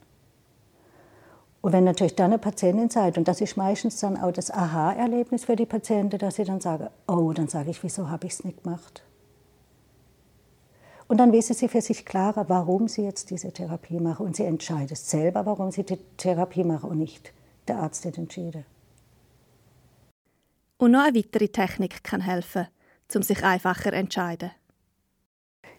Und 1.61 1.73
wenn 1.73 1.85
natürlich 1.85 2.15
dann 2.15 2.33
eine 2.33 2.39
Patientin 2.39 2.89
seid, 2.89 3.19
und 3.19 3.27
das 3.27 3.41
ist 3.41 3.57
meistens 3.57 3.99
dann 3.99 4.17
auch 4.17 4.33
das 4.33 4.51
Aha-Erlebnis 4.51 5.45
für 5.45 5.57
die 5.57 5.67
Patienten, 5.67 6.19
dass 6.19 6.37
sie 6.37 6.45
dann 6.45 6.61
sagen, 6.61 6.89
oh, 7.09 7.33
dann 7.33 7.49
sage 7.49 7.71
ich, 7.71 7.83
wieso 7.83 8.09
habe 8.11 8.27
ich 8.27 8.35
es 8.35 8.45
nicht 8.45 8.63
gemacht? 8.63 9.03
Und 11.09 11.19
dann 11.19 11.33
wissen 11.33 11.55
sie 11.55 11.69
für 11.69 11.81
sich 11.81 12.05
klarer, 12.05 12.49
warum 12.49 12.87
sie 12.87 13.03
jetzt 13.03 13.31
diese 13.31 13.51
Therapie 13.51 13.99
machen. 13.99 14.27
Und 14.27 14.37
sie 14.37 14.45
entscheidet 14.45 14.99
selber, 14.99 15.47
warum 15.47 15.71
sie 15.71 15.83
die 15.83 15.99
Therapie 16.19 16.65
machen 16.65 16.91
und 16.91 16.99
nicht 16.99 17.33
der 17.67 17.79
Arzt 17.79 18.05
hat 18.05 18.19
entschieden. 18.19 18.65
Und 20.77 20.93
noch 20.93 21.05
eine 21.05 21.19
weitere 21.19 21.49
Technik 21.49 22.05
kann 22.05 22.21
helfen, 22.21 22.69
um 23.15 23.23
sich 23.23 23.43
einfacher 23.43 23.91
zu 23.91 23.97
entscheiden. 23.97 24.51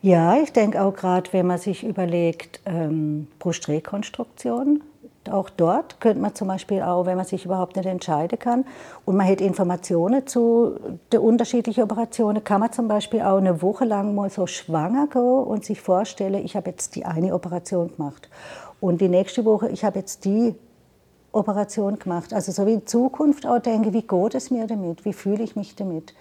Ja, 0.01 0.41
ich 0.41 0.51
denke 0.51 0.81
auch 0.81 0.93
gerade, 0.93 1.31
wenn 1.31 1.45
man 1.45 1.57
sich 1.57 1.83
überlegt, 1.83 2.61
ähm, 2.65 3.27
Brustrekonstruktion, 3.37 4.81
auch 5.29 5.49
dort 5.49 5.99
könnte 5.99 6.19
man 6.19 6.35
zum 6.35 6.47
Beispiel 6.47 6.81
auch, 6.81 7.05
wenn 7.05 7.17
man 7.17 7.25
sich 7.25 7.45
überhaupt 7.45 7.75
nicht 7.75 7.85
entscheiden 7.85 8.39
kann 8.39 8.65
und 9.05 9.15
man 9.15 9.27
hat 9.27 9.41
Informationen 9.41 10.27
zu 10.27 10.79
den 11.11 11.19
unterschiedlichen 11.19 11.83
Operationen, 11.83 12.43
kann 12.43 12.59
man 12.59 12.71
zum 12.71 12.87
Beispiel 12.87 13.21
auch 13.21 13.37
eine 13.37 13.61
Woche 13.61 13.85
lang 13.85 14.15
mal 14.15 14.29
so 14.29 14.47
schwanger 14.47 15.07
gehen 15.07 15.21
und 15.21 15.65
sich 15.65 15.81
vorstellen, 15.81 16.45
ich 16.45 16.55
habe 16.55 16.69
jetzt 16.69 16.95
die 16.95 17.05
eine 17.05 17.33
Operation 17.33 17.95
gemacht 17.95 18.29
und 18.79 19.01
die 19.01 19.09
nächste 19.09 19.45
Woche, 19.45 19.69
ich 19.69 19.83
habe 19.83 19.99
jetzt 19.99 20.25
die 20.25 20.55
Operation 21.31 21.99
gemacht. 21.99 22.33
Also 22.33 22.51
so 22.51 22.65
wie 22.65 22.73
in 22.73 22.87
Zukunft 22.87 23.45
auch 23.45 23.59
denke, 23.59 23.93
wie 23.93 24.01
geht 24.01 24.35
es 24.35 24.51
mir 24.51 24.67
damit, 24.67 25.05
wie 25.05 25.13
fühle 25.13 25.43
ich 25.43 25.55
mich 25.55 25.75
damit. 25.75 26.13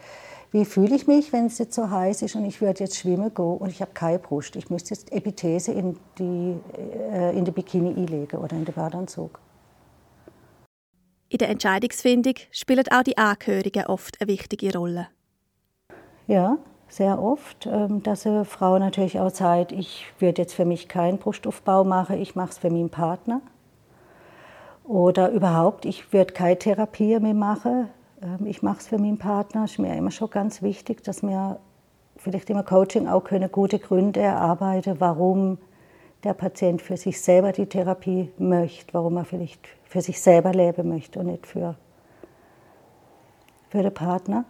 Wie 0.51 0.65
fühle 0.65 0.97
ich 0.97 1.07
mich, 1.07 1.33
wenn 1.33 1.47
es 1.47 1.59
jetzt 1.59 1.75
so 1.75 1.91
heiß 1.91 2.23
ist 2.23 2.35
und 2.35 2.45
ich 2.47 2.61
würde 2.63 2.85
jetzt 2.85 2.97
schwimmen 2.97 3.35
gehen 3.35 3.59
und 3.59 3.69
ich 3.69 3.83
habe 3.83 3.93
keine 3.93 4.19
Brust? 4.19 4.57
Ich 4.57 4.71
müsste 4.71 4.95
jetzt 4.95 5.13
Epithese 5.13 5.73
in 5.73 5.99
die, 6.19 6.57
äh, 7.13 7.37
in 7.37 7.45
die 7.45 7.51
Bikini 7.51 7.91
einlegen 7.91 8.39
oder 8.39 8.57
in 8.57 8.65
den 8.65 8.75
Badeanzug. 8.75 9.39
In 11.29 11.39
der 11.39 11.51
Entscheidungsfindung 11.51 12.35
spielen 12.51 12.87
auch 12.91 13.03
die 13.03 13.19
Angehörigen 13.19 13.85
oft 13.85 14.19
eine 14.21 14.31
wichtige 14.31 14.73
Rolle. 14.73 15.09
Ja, 16.27 16.57
sehr 16.89 17.21
oft, 17.21 17.67
ähm, 17.67 18.03
dass 18.03 18.27
eine 18.27 18.47
Frau 18.47 18.79
natürlich 18.79 19.21
auch 19.21 19.31
sagt, 19.31 19.73
ich 19.73 20.07
würde 20.19 20.41
jetzt 20.41 20.55
für 20.55 20.65
mich 20.65 20.89
keinen 20.89 21.19
Brustaufbau 21.19 21.85
machen, 21.85 22.19
ich 22.19 22.35
mache 22.35 22.51
es 22.51 22.59
für 22.59 22.71
meinen 22.71 22.89
Partner. 22.89 23.43
Oder 24.85 25.31
überhaupt, 25.31 25.85
ich 25.85 26.15
würde 26.15 26.33
keine 26.33 26.59
Therapie 26.59 27.19
mehr 27.21 27.35
machen, 27.35 27.91
ich 28.45 28.63
mache 28.63 28.79
es 28.79 28.89
für 28.89 28.99
meinen 28.99 29.19
Partner. 29.19 29.65
Ist 29.65 29.79
mir 29.79 29.97
immer 29.97 30.11
schon 30.11 30.31
ganz 30.31 30.63
wichtig, 30.63 31.03
dass 31.05 31.23
wir 31.23 31.61
vielleicht 32.17 32.51
im 32.51 32.65
Coaching 32.65 33.07
auch 33.07 33.25
können 33.25 33.51
gute 33.51 33.79
Gründe 33.79 34.21
erarbeiten, 34.21 34.97
warum 34.99 35.59
der 36.25 36.35
Patient 36.35 36.83
für 36.83 36.97
sich 36.97 37.21
selber 37.21 37.53
die 37.53 37.67
Therapie 37.67 38.31
möchte, 38.39 38.93
warum 38.95 39.17
er 39.17 39.25
vielleicht 39.25 39.69
für 39.85 40.01
sich 40.01 40.21
selber 40.21 40.53
leben 40.53 40.89
möchte 40.89 41.21
und 41.21 41.27
nicht 41.27 41.47
für, 41.47 41.77
für 43.71 43.83
den 43.83 43.95
Partner. 43.95 44.45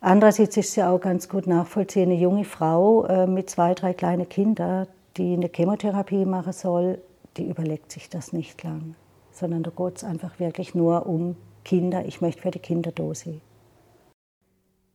Andererseits 0.00 0.56
ist 0.56 0.70
es 0.70 0.76
ja 0.76 0.90
auch 0.90 1.00
ganz 1.00 1.28
gut 1.28 1.46
nachvollziehen, 1.46 2.10
eine 2.10 2.20
junge 2.20 2.44
Frau 2.44 3.06
äh, 3.06 3.26
mit 3.26 3.48
zwei, 3.48 3.72
drei 3.72 3.94
kleinen 3.94 4.28
Kindern, 4.28 4.86
die 5.16 5.34
eine 5.34 5.48
Chemotherapie 5.48 6.24
machen 6.26 6.52
soll, 6.52 7.00
die 7.36 7.48
überlegt 7.48 7.92
sich 7.92 8.10
das 8.10 8.32
nicht 8.32 8.62
lang, 8.62 8.94
sondern 9.30 9.62
da 9.62 9.70
geht 9.70 9.96
es 9.96 10.04
einfach 10.04 10.38
wirklich 10.38 10.74
nur 10.74 11.06
um 11.06 11.36
Kinder, 11.64 12.04
ich 12.04 12.20
möchte 12.20 12.42
für 12.42 12.50
die 12.50 12.58
Kinder 12.58 12.92
da 12.92 13.14
sein. 13.14 13.40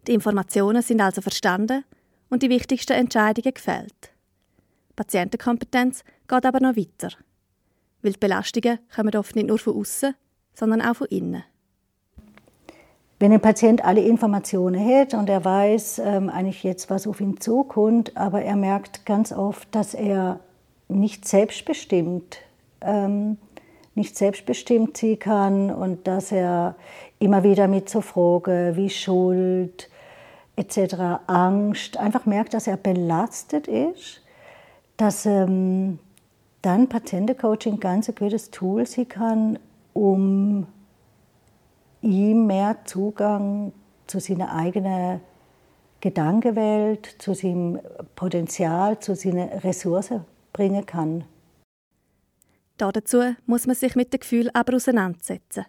Die 0.07 0.13
Informationen 0.13 0.81
sind 0.81 1.01
also 1.01 1.21
verstanden 1.21 1.83
und 2.29 2.43
die 2.43 2.49
wichtigsten 2.49 2.93
Entscheidungen 2.93 3.53
gefällt. 3.53 4.11
Patientenkompetenz 4.95 6.03
geht 6.27 6.45
aber 6.45 6.59
noch 6.59 6.75
weiter. 6.75 7.09
Weil 8.01 8.13
die 8.13 8.19
Belastungen 8.19 8.79
kommen 8.93 9.15
oft 9.15 9.35
nicht 9.35 9.47
nur 9.47 9.59
von 9.59 9.75
außen, 9.77 10.15
sondern 10.53 10.81
auch 10.81 10.95
von 10.95 11.07
innen. 11.07 11.43
Wenn 13.19 13.33
ein 13.33 13.41
Patient 13.41 13.83
alle 13.83 14.01
Informationen 14.01 14.79
hat 14.79 15.15
und 15.15 15.27
er 15.29 15.43
weiß 15.43 15.99
ähm, 15.99 16.29
eigentlich 16.29 16.63
jetzt, 16.63 16.89
was 16.89 17.07
auf 17.07 17.19
ihn 17.19 17.39
zukommt, 17.39 18.15
aber 18.15 18.43
er 18.43 18.55
merkt 18.55 19.05
ganz 19.05 19.31
oft, 19.31 19.73
dass 19.73 19.95
er 19.95 20.39
nicht 20.87 21.27
selbstbestimmt 21.27 22.37
ähm, 22.81 23.37
nicht 23.97 24.15
selbstbestimmt 24.15 24.95
sein 24.95 25.19
kann 25.19 25.71
und 25.71 26.07
dass 26.07 26.31
er 26.31 26.75
immer 27.19 27.43
wieder 27.43 27.67
mit 27.67 27.89
so 27.89 28.01
Fragen 28.01 28.75
wie 28.75 28.89
Schuld 28.89 29.89
etc., 30.55 30.95
Angst, 31.27 31.97
einfach 31.97 32.25
merkt, 32.25 32.53
dass 32.53 32.67
er 32.67 32.77
belastet 32.77 33.67
ist, 33.67 34.21
dass 34.97 35.25
ähm, 35.25 35.99
dann 36.61 36.87
Patientencoaching 36.89 37.79
ganz 37.79 38.09
ein 38.09 38.15
gutes 38.15 38.51
Tool 38.51 38.85
sein 38.85 39.07
kann, 39.07 39.59
um 39.93 40.67
ihm 42.01 42.47
mehr 42.47 42.77
Zugang 42.85 43.71
zu 44.07 44.19
seiner 44.19 44.53
eigenen 44.55 45.21
Gedankenwelt, 46.01 47.15
zu 47.19 47.33
seinem 47.33 47.79
Potenzial, 48.15 48.99
zu 48.99 49.15
seinen 49.15 49.49
Ressourcen 49.49 50.25
bringen 50.53 50.85
kann. 50.85 51.25
Dazu 52.77 53.35
muss 53.45 53.67
man 53.67 53.75
sich 53.75 53.95
mit 53.95 54.13
dem 54.13 54.19
Gefühl 54.19 54.49
aber 54.53 54.75
auseinandersetzen. 54.75 55.65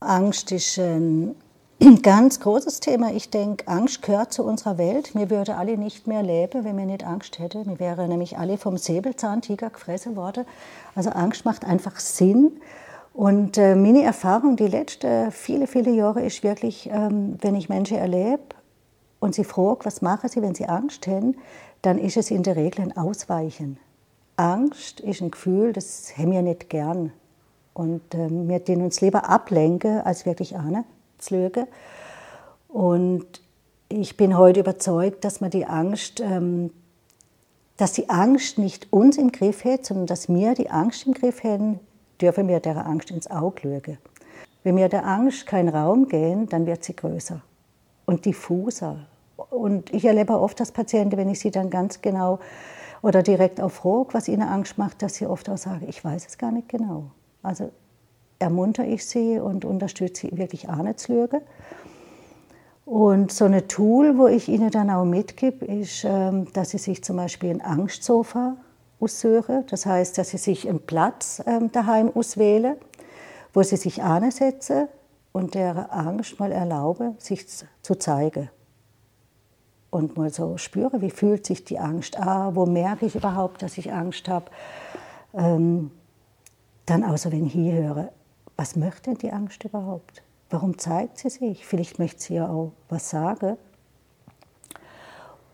Angst 0.00 0.52
ist 0.52 0.78
ein 0.78 1.34
ganz 2.02 2.40
großes 2.40 2.80
Thema. 2.80 3.12
Ich 3.12 3.30
denke, 3.30 3.68
Angst 3.68 4.02
gehört 4.02 4.32
zu 4.32 4.44
unserer 4.44 4.78
Welt. 4.78 5.14
Wir 5.14 5.30
würden 5.30 5.54
alle 5.54 5.76
nicht 5.76 6.06
mehr 6.06 6.22
leben, 6.22 6.64
wenn 6.64 6.76
wir 6.76 6.86
nicht 6.86 7.04
Angst 7.04 7.38
hätten. 7.38 7.66
Wir 7.66 7.78
wären 7.78 8.08
nämlich 8.08 8.38
alle 8.38 8.58
vom 8.58 8.76
Säbelzahntiger 8.76 9.70
gefressen 9.70 10.16
worden. 10.16 10.44
Also 10.94 11.10
Angst 11.10 11.44
macht 11.44 11.64
einfach 11.64 11.98
Sinn. 11.98 12.60
Und 13.12 13.56
äh, 13.56 13.74
meine 13.74 14.02
Erfahrung 14.02 14.56
die 14.56 14.66
letzten 14.66 15.30
viele, 15.32 15.66
viele 15.66 15.90
Jahre 15.90 16.22
ist 16.22 16.42
wirklich, 16.42 16.90
ähm, 16.92 17.38
wenn 17.40 17.54
ich 17.54 17.70
Menschen 17.70 17.96
erlebe 17.96 18.42
und 19.20 19.34
sie 19.34 19.44
frage, 19.44 19.84
was 19.84 20.02
machen 20.02 20.28
sie, 20.28 20.42
wenn 20.42 20.54
sie 20.54 20.66
Angst 20.66 21.06
haben, 21.06 21.36
dann 21.80 21.98
ist 21.98 22.16
es 22.16 22.30
in 22.30 22.42
der 22.42 22.56
Regel 22.56 22.82
ein 22.82 22.96
Ausweichen. 22.96 23.78
Angst 24.36 25.00
ist 25.00 25.22
ein 25.22 25.30
Gefühl, 25.30 25.72
das 25.72 26.12
haben 26.16 26.32
wir 26.32 26.42
nicht 26.42 26.68
gern. 26.68 27.12
Und 27.74 28.14
äh, 28.14 28.28
wir 28.30 28.60
den 28.60 28.82
uns 28.82 29.00
lieber 29.00 29.28
ablenken, 29.28 30.00
als 30.00 30.26
wirklich 30.26 30.56
anzulügen. 30.56 31.66
Und 32.68 33.26
ich 33.88 34.16
bin 34.16 34.36
heute 34.36 34.60
überzeugt, 34.60 35.24
dass 35.24 35.40
man 35.40 35.50
die 35.50 35.66
Angst, 35.66 36.20
ähm, 36.20 36.70
dass 37.76 37.92
die 37.92 38.08
Angst 38.08 38.58
nicht 38.58 38.92
uns 38.92 39.18
im 39.18 39.32
Griff 39.32 39.64
hat, 39.64 39.84
sondern 39.84 40.06
dass 40.06 40.28
wir 40.28 40.54
die 40.54 40.70
Angst 40.70 41.06
im 41.06 41.14
Griff 41.14 41.44
haben, 41.44 41.80
dürfen 42.20 42.48
wir 42.48 42.60
der 42.60 42.86
Angst 42.86 43.10
ins 43.10 43.30
Auge 43.30 43.68
lügen. 43.68 43.98
Wenn 44.64 44.76
wir 44.76 44.88
der 44.88 45.06
Angst 45.06 45.46
keinen 45.46 45.68
Raum 45.68 46.08
geben, 46.08 46.48
dann 46.48 46.66
wird 46.66 46.82
sie 46.82 46.96
größer 46.96 47.40
und 48.06 48.24
diffuser. 48.24 49.06
Und 49.50 49.92
ich 49.92 50.04
erlebe 50.04 50.40
oft, 50.40 50.58
dass 50.58 50.72
Patienten, 50.72 51.16
wenn 51.16 51.28
ich 51.28 51.40
sie 51.40 51.50
dann 51.50 51.70
ganz 51.70 52.00
genau 52.00 52.38
oder 53.02 53.22
direkt 53.22 53.60
auf 53.60 53.74
Frage, 53.74 54.08
was 54.12 54.28
ihnen 54.28 54.48
Angst 54.48 54.78
macht, 54.78 55.02
dass 55.02 55.16
sie 55.16 55.26
oft 55.26 55.48
auch 55.48 55.58
sagen, 55.58 55.86
ich 55.88 56.04
weiß 56.04 56.26
es 56.26 56.38
gar 56.38 56.52
nicht 56.52 56.68
genau. 56.68 57.10
Also 57.42 57.70
ermuntere 58.38 58.86
ich 58.86 59.06
sie 59.06 59.38
und 59.38 59.64
unterstütze 59.64 60.28
sie 60.28 60.38
wirklich 60.38 60.68
auch 60.68 60.82
nicht 60.82 61.00
zu 61.00 61.12
lügen. 61.12 61.40
Und 62.84 63.32
so 63.32 63.46
ein 63.46 63.66
Tool, 63.66 64.16
wo 64.16 64.28
ich 64.28 64.48
ihnen 64.48 64.70
dann 64.70 64.90
auch 64.90 65.04
mitgebe, 65.04 65.64
ist, 65.64 66.04
ähm, 66.04 66.52
dass 66.52 66.70
sie 66.70 66.78
sich 66.78 67.02
zum 67.02 67.16
Beispiel 67.16 67.50
ein 67.50 67.60
Angstsofa 67.60 68.56
aussuchen. 69.00 69.64
Das 69.68 69.86
heißt, 69.86 70.16
dass 70.18 70.30
sie 70.30 70.38
sich 70.38 70.68
einen 70.68 70.80
Platz 70.80 71.42
ähm, 71.46 71.72
daheim 71.72 72.10
auswählen, 72.14 72.76
wo 73.52 73.62
sie 73.62 73.76
sich 73.76 74.02
ansetzen 74.02 74.86
und 75.32 75.54
der 75.54 75.92
Angst 75.92 76.38
mal 76.38 76.52
erlauben, 76.52 77.16
sich 77.18 77.46
zu 77.48 77.94
zeigen 77.98 78.50
und 79.90 80.16
mal 80.16 80.30
so 80.30 80.56
spüre, 80.56 81.00
wie 81.00 81.10
fühlt 81.10 81.46
sich 81.46 81.64
die 81.64 81.78
Angst 81.78 82.16
an, 82.16 82.54
wo 82.54 82.66
merke 82.66 83.06
ich 83.06 83.14
überhaupt, 83.14 83.62
dass 83.62 83.78
ich 83.78 83.92
Angst 83.92 84.28
habe. 84.28 84.50
Ähm, 85.34 85.90
dann 86.86 87.04
außer 87.04 87.32
wenn 87.32 87.46
ich 87.46 87.52
hier 87.52 87.74
höre, 87.74 88.12
was 88.56 88.76
möchte 88.76 89.14
die 89.14 89.32
Angst 89.32 89.64
überhaupt? 89.64 90.22
Warum 90.50 90.78
zeigt 90.78 91.18
sie 91.18 91.30
sich? 91.30 91.66
Vielleicht 91.66 91.98
möchte 91.98 92.22
sie 92.22 92.34
ja 92.34 92.48
auch 92.48 92.72
was 92.88 93.10
sagen. 93.10 93.56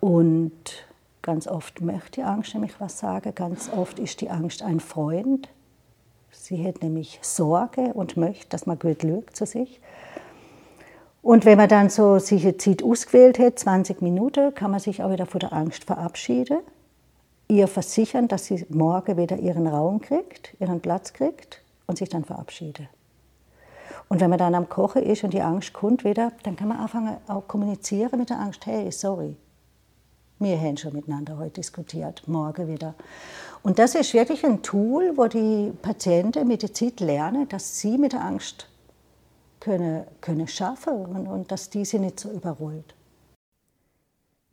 Und 0.01 0.87
ganz 1.23 1.47
oft 1.47 1.81
möchte 1.81 2.21
die 2.21 2.23
Angst 2.23 2.55
nämlich 2.55 2.81
was 2.81 2.99
sagen. 2.99 3.35
Ganz 3.35 3.71
oft 3.71 3.99
ist 3.99 4.21
die 4.21 4.31
Angst 4.31 4.62
ein 4.62 4.81
Freund. 4.81 5.49
Sie 6.31 6.67
hat 6.67 6.83
nämlich 6.83 7.19
Sorge 7.23 7.93
und 7.95 8.17
möchte, 8.17 8.49
dass 8.49 8.67
man 8.67 8.79
gut 8.79 9.03
lügt 9.03 9.37
zu 9.37 9.47
sich. 9.47 9.81
Und 11.23 11.45
wenn 11.45 11.57
man 11.57 11.69
dann 11.69 11.88
so 11.88 12.19
sich 12.19 12.43
eine 12.43 12.57
Zeit 12.57 12.83
ausgewählt 12.83 13.38
hat, 13.38 13.59
20 13.59 14.02
Minuten, 14.02 14.55
kann 14.55 14.73
man 14.73 14.81
sich 14.81 15.02
auch 15.02 15.12
wieder 15.12 15.26
von 15.26 15.38
der 15.38 15.52
Angst 15.52 15.85
verabschieden. 15.85 16.59
Ihr 17.49 17.69
versichern, 17.69 18.26
dass 18.26 18.47
sie 18.47 18.67
morgen 18.71 19.17
wieder 19.17 19.38
ihren 19.38 19.69
Raum 19.69 20.00
kriegt, 20.00 20.57
ihren 20.59 20.81
Platz 20.81 21.12
kriegt 21.12 21.62
und 21.87 21.99
sich 21.99 22.09
dann 22.09 22.25
verabschieden. 22.25 22.88
Und 24.09 24.21
wenn 24.21 24.31
man 24.31 24.38
dann 24.38 24.55
am 24.55 24.69
Kochen 24.69 25.02
ist 25.02 25.23
und 25.23 25.33
die 25.33 25.43
Angst 25.43 25.73
kommt 25.73 26.05
wieder, 26.05 26.33
dann 26.43 26.57
kann 26.57 26.69
man 26.69 26.79
anfangen 26.79 27.17
auch 27.29 27.47
kommunizieren 27.47 28.19
mit 28.19 28.31
der 28.31 28.41
Angst, 28.41 28.67
hey, 28.67 28.91
sorry, 28.91 29.37
Wir 30.43 30.59
haben 30.59 30.76
schon 30.76 30.93
miteinander 30.93 31.38
heute 31.38 31.52
diskutiert, 31.52 32.25
morgen 32.26 32.67
wieder. 32.67 32.95
Und 33.62 33.79
das 33.79 33.95
ist 33.95 34.12
wirklich 34.12 34.45
ein 34.45 34.61
Tool, 34.61 35.12
wo 35.14 35.29
die 35.29 35.73
Patienten 35.83 36.49
mit 36.49 36.62
der 36.62 36.75
Zeit 36.75 36.99
lernen, 36.99 37.49
dass 37.49 37.79
sie 37.79 37.97
mit 37.97 38.12
der 38.12 38.25
Angst 38.25 38.67
können, 39.62 40.04
können 40.21 40.49
schaffen 40.49 41.07
und, 41.07 41.26
und 41.28 41.52
dass 41.52 41.71
diese 41.71 41.99
nicht 41.99 42.19
so 42.19 42.31
überrollt. 42.31 42.95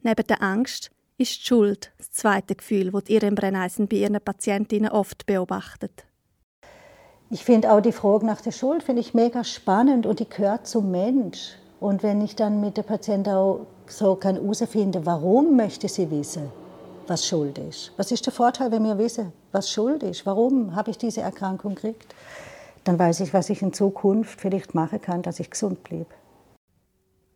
Neben 0.03 0.27
der 0.27 0.41
Angst 0.41 0.91
ist 1.17 1.41
die 1.41 1.47
Schuld 1.47 1.91
das 1.97 2.11
zweite 2.11 2.55
Gefühl, 2.55 2.91
das 2.91 3.09
Irene 3.09 3.35
Brenneisen 3.35 3.87
bei 3.87 3.97
ihren 3.97 4.21
Patientinnen 4.21 4.91
oft 4.91 5.25
beobachtet. 5.25 6.05
Ich 7.31 7.43
finde 7.43 7.71
auch 7.71 7.81
die 7.81 7.91
Frage 7.91 8.25
nach 8.25 8.41
der 8.41 8.51
Schuld 8.51 8.83
finde 8.83 9.01
ich 9.01 9.13
mega 9.13 9.43
spannend 9.43 10.05
und 10.05 10.19
die 10.19 10.29
gehört 10.29 10.67
zum 10.67 10.91
Mensch. 10.91 11.55
Und 11.79 12.03
wenn 12.03 12.21
ich 12.21 12.35
dann 12.35 12.61
mit 12.61 12.77
der 12.77 12.83
Patientin 12.83 13.33
auch 13.33 13.65
so 13.87 14.15
kann 14.15 14.35
herausfinden, 14.35 15.05
warum 15.05 15.55
möchte 15.55 15.87
sie 15.87 16.09
wissen, 16.11 16.51
was 17.07 17.27
Schuld 17.27 17.57
ist. 17.57 17.91
Was 17.97 18.11
ist 18.11 18.25
der 18.25 18.33
Vorteil, 18.33 18.71
wenn 18.71 18.83
wir 18.83 18.97
wissen, 18.97 19.33
was 19.51 19.71
Schuld 19.71 20.03
ist? 20.03 20.25
Warum 20.25 20.75
habe 20.75 20.91
ich 20.91 20.97
diese 20.97 21.21
Erkrankung 21.21 21.73
gekriegt? 21.75 22.13
Dann 22.89 22.97
weiß 22.97 23.19
ich, 23.19 23.35
was 23.35 23.51
ich 23.51 23.61
in 23.61 23.71
Zukunft 23.71 24.41
vielleicht 24.41 24.73
machen 24.73 24.99
kann, 24.99 25.21
dass 25.21 25.39
ich 25.39 25.51
gesund 25.51 25.83
bleibe. 25.83 26.07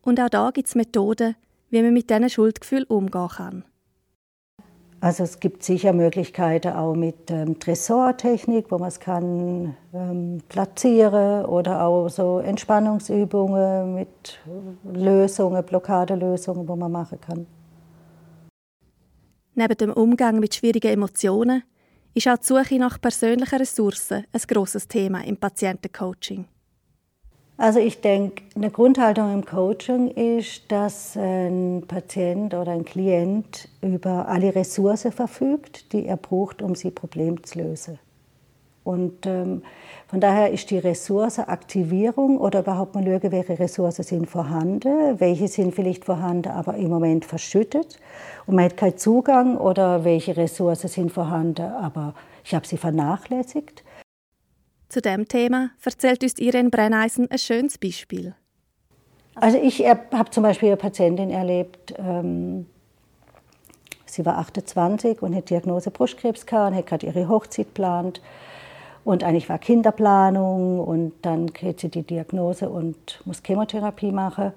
Und 0.02 0.18
auch 0.18 0.28
da 0.28 0.50
gibt 0.50 0.66
es 0.66 0.74
Methoden, 0.74 1.36
wie 1.70 1.80
man 1.80 1.92
mit 1.92 2.10
diesen 2.10 2.28
Schuldgefühlen 2.28 2.86
umgehen 2.86 3.28
kann. 3.28 3.64
Also 4.98 5.22
es 5.22 5.38
gibt 5.38 5.62
sicher 5.62 5.92
Möglichkeiten 5.92 6.72
auch 6.72 6.96
mit 6.96 7.30
ähm, 7.30 7.60
Tresortechnik, 7.60 8.72
wo 8.72 8.78
man 8.78 8.88
es 8.88 8.98
kann 8.98 9.76
ähm, 9.92 10.40
platzieren 10.48 11.44
oder 11.44 11.84
auch 11.84 12.08
so 12.08 12.40
Entspannungsübungen 12.40 13.94
mit 13.94 14.40
Lösungen, 14.92 15.64
Blockadelösungen, 15.64 16.66
wo 16.66 16.74
man 16.74 16.90
machen 16.90 17.20
kann. 17.20 17.46
Neben 19.54 19.76
dem 19.76 19.92
Umgang 19.92 20.40
mit 20.40 20.56
schwierigen 20.56 20.90
Emotionen 20.90 21.62
ist 22.14 22.28
auch 22.28 22.38
die 22.38 22.46
Suche 22.46 22.78
nach 22.78 23.00
persönlichen 23.00 23.58
Ressourcen 23.58 24.24
ein 24.32 24.40
grosses 24.46 24.88
Thema 24.88 25.24
im 25.24 25.36
Patientencoaching. 25.36 26.46
Also 27.56 27.78
ich 27.78 28.00
denke, 28.00 28.42
eine 28.56 28.70
Grundhaltung 28.70 29.32
im 29.32 29.44
Coaching 29.44 30.08
ist, 30.08 30.70
dass 30.72 31.16
ein 31.16 31.84
Patient 31.86 32.52
oder 32.52 32.72
ein 32.72 32.84
Klient 32.84 33.68
über 33.80 34.26
alle 34.28 34.54
Ressourcen 34.54 35.12
verfügt, 35.12 35.92
die 35.92 36.06
er 36.06 36.16
braucht, 36.16 36.62
um 36.62 36.74
sie 36.74 36.90
Problem 36.90 37.44
zu 37.44 37.60
lösen. 37.60 37.98
Und 38.84 39.26
ähm, 39.26 39.62
von 40.06 40.20
daher 40.20 40.52
ist 40.52 40.70
die 40.70 40.78
Ressourcenaktivierung 40.78 42.38
oder 42.38 42.60
überhaupt 42.60 42.94
mal 42.94 43.02
schauen, 43.02 43.32
welche 43.32 43.58
Ressourcen 43.58 44.04
sind 44.04 44.26
vorhanden, 44.26 45.18
welche 45.18 45.48
sind 45.48 45.74
vielleicht 45.74 46.04
vorhanden, 46.04 46.50
aber 46.50 46.76
im 46.76 46.90
Moment 46.90 47.24
verschüttet 47.24 47.98
und 48.46 48.56
man 48.56 48.66
hat 48.66 48.76
keinen 48.76 48.98
Zugang 48.98 49.56
oder 49.56 50.04
welche 50.04 50.36
Ressourcen 50.36 50.88
sind 50.88 51.10
vorhanden, 51.10 51.62
aber 51.62 52.14
ich 52.44 52.54
habe 52.54 52.66
sie 52.66 52.76
vernachlässigt. 52.76 53.82
Zu 54.90 55.00
dem 55.00 55.26
Thema 55.26 55.70
erzählt 55.82 56.22
uns 56.22 56.38
Irene 56.38 56.68
Brenneisen 56.68 57.30
ein 57.30 57.38
schönes 57.38 57.78
Beispiel. 57.78 58.34
Also 59.34 59.58
ich 59.58 59.84
habe 59.84 60.30
zum 60.30 60.42
Beispiel 60.42 60.68
eine 60.68 60.76
Patientin 60.76 61.30
erlebt, 61.30 61.94
ähm, 61.98 62.66
sie 64.06 64.24
war 64.24 64.38
28 64.38 65.22
und 65.22 65.34
hat 65.34 65.50
Diagnose 65.50 65.90
Brustkrebs 65.90 66.46
gehabt 66.46 66.72
und 66.72 66.78
hat 66.78 66.86
gerade 66.86 67.06
ihre 67.06 67.28
Hochzeit 67.28 67.68
geplant. 67.68 68.20
Und 69.04 69.22
eigentlich 69.22 69.48
war 69.48 69.58
Kinderplanung 69.58 70.80
und 70.80 71.12
dann 71.22 71.52
kriegt 71.52 71.80
sie 71.80 71.90
die 71.90 72.02
Diagnose 72.02 72.70
und 72.70 73.20
muss 73.24 73.42
Chemotherapie 73.42 74.12
machen. 74.12 74.52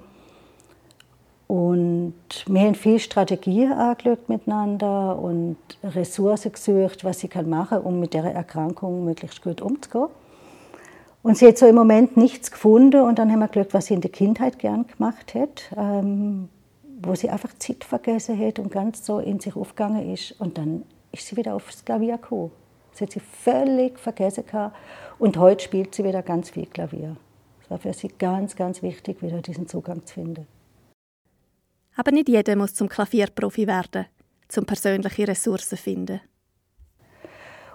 Und 1.48 2.13
wir 2.46 2.62
haben 2.62 2.75
viel 2.75 3.00
Strategie 3.00 3.68
angeschaut 3.68 4.27
miteinander 4.27 5.18
und 5.18 5.58
Ressourcen 5.84 6.51
gesucht, 6.51 7.06
was 7.06 7.20
sie 7.20 7.30
machen 7.46 7.70
kann, 7.70 7.82
um 7.82 8.00
mit 8.00 8.13
der 8.13 8.25
Erkrankung 8.25 9.06
möglichst 9.06 9.42
gut 9.42 9.62
umzugehen. 9.62 10.08
Und 11.24 11.38
sie 11.38 11.48
hat 11.48 11.58
so 11.58 11.66
im 11.66 11.75
Moment 11.75 12.15
nichts 12.15 12.52
gefunden 12.52 13.02
und 13.02 13.19
dann 13.19 13.32
haben 13.32 13.39
wir 13.39 13.48
geschaut, 13.48 13.74
was 13.74 13.88
sie 13.88 13.93
in 13.93 14.02
der 14.02 14.12
Kindheit 14.12 14.60
gern 14.60 14.86
gemacht 14.88 15.34
hat, 15.36 15.71
ähm, 15.76 16.48
wo 17.02 17.15
sie 17.15 17.30
einfach 17.30 17.54
Zeit 17.60 17.84
vergessen 17.84 18.39
hat 18.39 18.60
und 18.60 18.71
ganz 18.71 19.06
so 19.06 19.19
in 19.19 19.39
sich 19.39 19.56
aufgegangen 19.56 20.13
ist. 20.13 20.39
Und 20.39 20.58
dann 20.58 20.84
ist 21.12 21.28
sie 21.28 21.36
wieder 21.36 21.56
aufs 21.56 21.84
Klavier 21.84 22.17
gekommen. 22.17 22.52
Das 22.97 23.01
hat 23.01 23.12
sie 23.12 23.19
völlig 23.19 23.99
vergessen 23.99 24.43
gehabt. 24.47 24.75
Und 25.19 25.38
heute 25.38 25.63
spielt 25.63 25.93
sie 25.93 26.03
wieder 26.03 26.23
ganz 26.23 26.49
viel 26.49 26.65
Klavier. 26.65 27.15
Es 27.62 27.69
war 27.69 27.77
für 27.77 27.93
sie 27.93 28.07
ganz, 28.07 28.55
ganz 28.55 28.81
wichtig, 28.81 29.21
wieder 29.21 29.39
diesen 29.39 29.67
Zugang 29.67 30.03
zu 30.07 30.15
finden. 30.15 30.47
Aber 31.95 32.12
nicht 32.12 32.27
jeder 32.27 32.55
muss 32.55 32.73
zum 32.73 32.89
Klavierprofi 32.89 33.67
werden, 33.67 34.07
zum 34.47 34.65
persönliche 34.65 35.27
Ressourcen 35.27 35.77
finden. 35.77 36.21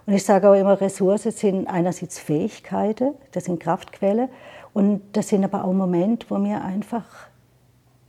Und 0.06 0.14
ich 0.14 0.24
sage 0.24 0.50
auch 0.50 0.54
immer, 0.54 0.80
Ressourcen 0.80 1.30
sind 1.30 1.68
einerseits 1.68 2.18
Fähigkeiten, 2.18 3.14
das 3.30 3.44
sind 3.44 3.60
Kraftquellen, 3.60 4.28
und 4.72 5.02
das 5.12 5.28
sind 5.28 5.44
aber 5.44 5.64
auch 5.64 5.72
Momente, 5.72 6.26
wo 6.30 6.42
wir 6.42 6.64
einfach 6.64 7.06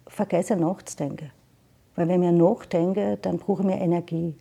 vergessen 0.08 0.62
nachzudenken. 0.62 1.30
Weil 1.96 2.08
wenn 2.08 2.24
wir 2.24 2.32
nachdenken, 2.32 3.20
dann 3.22 3.38
brauchen 3.38 3.68
wir 3.68 3.76
Energie. 3.76 4.36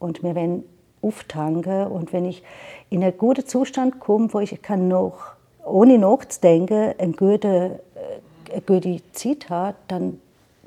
Und 0.00 0.24
wir 0.24 0.34
werden 0.34 0.64
auftanken. 1.02 1.86
Und 1.86 2.12
wenn 2.12 2.24
ich 2.24 2.42
in 2.90 3.02
einen 3.02 3.16
guten 3.16 3.46
Zustand 3.46 4.00
komme, 4.00 4.32
wo 4.32 4.40
ich 4.40 4.60
kann 4.62 4.88
noch, 4.88 5.32
ohne 5.64 5.98
nachzudenken, 5.98 6.94
eine 6.98 7.12
gute, 7.12 7.80
äh, 7.94 8.52
eine 8.52 8.62
gute 8.62 9.00
Zeit 9.12 9.50
habe, 9.50 9.76
dann 9.88 10.20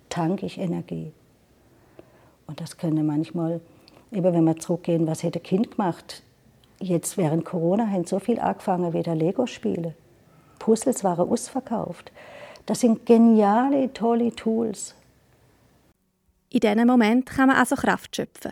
tanke 0.10 0.46
ich 0.46 0.60
Energie. 0.60 1.12
Und 2.48 2.60
das 2.62 2.78
können 2.78 3.06
manchmal 3.06 3.62
Eben 4.12 4.34
wenn 4.34 4.44
wir 4.44 4.58
zurückgehen, 4.58 5.08
was 5.08 5.24
hätte 5.24 5.40
Kind 5.40 5.72
gemacht? 5.72 6.22
Jetzt 6.80 7.18
während 7.18 7.46
Corona 7.46 7.88
haben 7.88 8.06
so 8.06 8.20
viel 8.20 8.40
angefangen 8.40 8.94
wie 8.94 9.04
der 9.04 9.16
Lego-Spiele. 9.16 9.96
Puzzles 10.60 11.04
waren 11.04 11.30
ausverkauft. 11.30 12.12
Das 12.66 12.82
sind 12.82 13.06
geniale, 13.06 13.94
tolle 13.94 14.36
Tools. 14.36 14.96
In 16.50 16.60
diesem 16.60 16.88
Moment 16.88 17.28
kann 17.28 17.48
man 17.48 17.58
also 17.58 17.76
Kraft 17.76 18.16
schöpfen. 18.16 18.52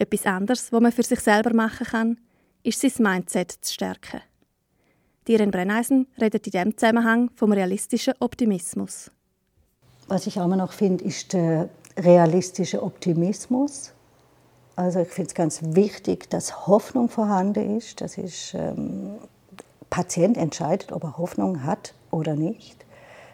Etwas 0.00 0.24
anderes, 0.24 0.72
was 0.72 0.80
man 0.80 0.92
für 0.92 1.02
sich 1.02 1.20
selber 1.20 1.52
machen 1.52 1.86
kann, 1.86 2.16
ist 2.62 2.80
sein 2.80 2.92
Mindset 3.00 3.52
zu 3.52 3.74
stärken. 3.74 4.22
Diren 5.28 5.50
Brenneisen 5.50 6.06
redet 6.18 6.46
in 6.46 6.52
diesem 6.52 6.76
Zusammenhang 6.78 7.30
vom 7.34 7.52
realistischen 7.52 8.14
Optimismus. 8.18 9.10
Was 10.08 10.26
ich 10.26 10.40
auch 10.40 10.46
immer 10.46 10.56
noch 10.56 10.72
finde, 10.72 11.04
ist 11.04 11.34
der 11.34 11.68
realistische 11.98 12.82
Optimismus. 12.82 13.92
Also 14.74 15.00
ich 15.00 15.08
finde 15.08 15.28
es 15.28 15.34
ganz 15.34 15.60
wichtig, 15.62 16.30
dass 16.30 16.66
Hoffnung 16.66 17.10
vorhanden 17.10 17.76
ist. 17.76 18.00
Das 18.00 18.16
ist, 18.16 18.54
ähm, 18.54 19.18
Patient 19.90 20.38
entscheidet, 20.38 20.92
ob 20.92 21.04
er 21.04 21.18
Hoffnung 21.18 21.64
hat 21.64 21.92
oder 22.10 22.36
nicht. 22.36 22.86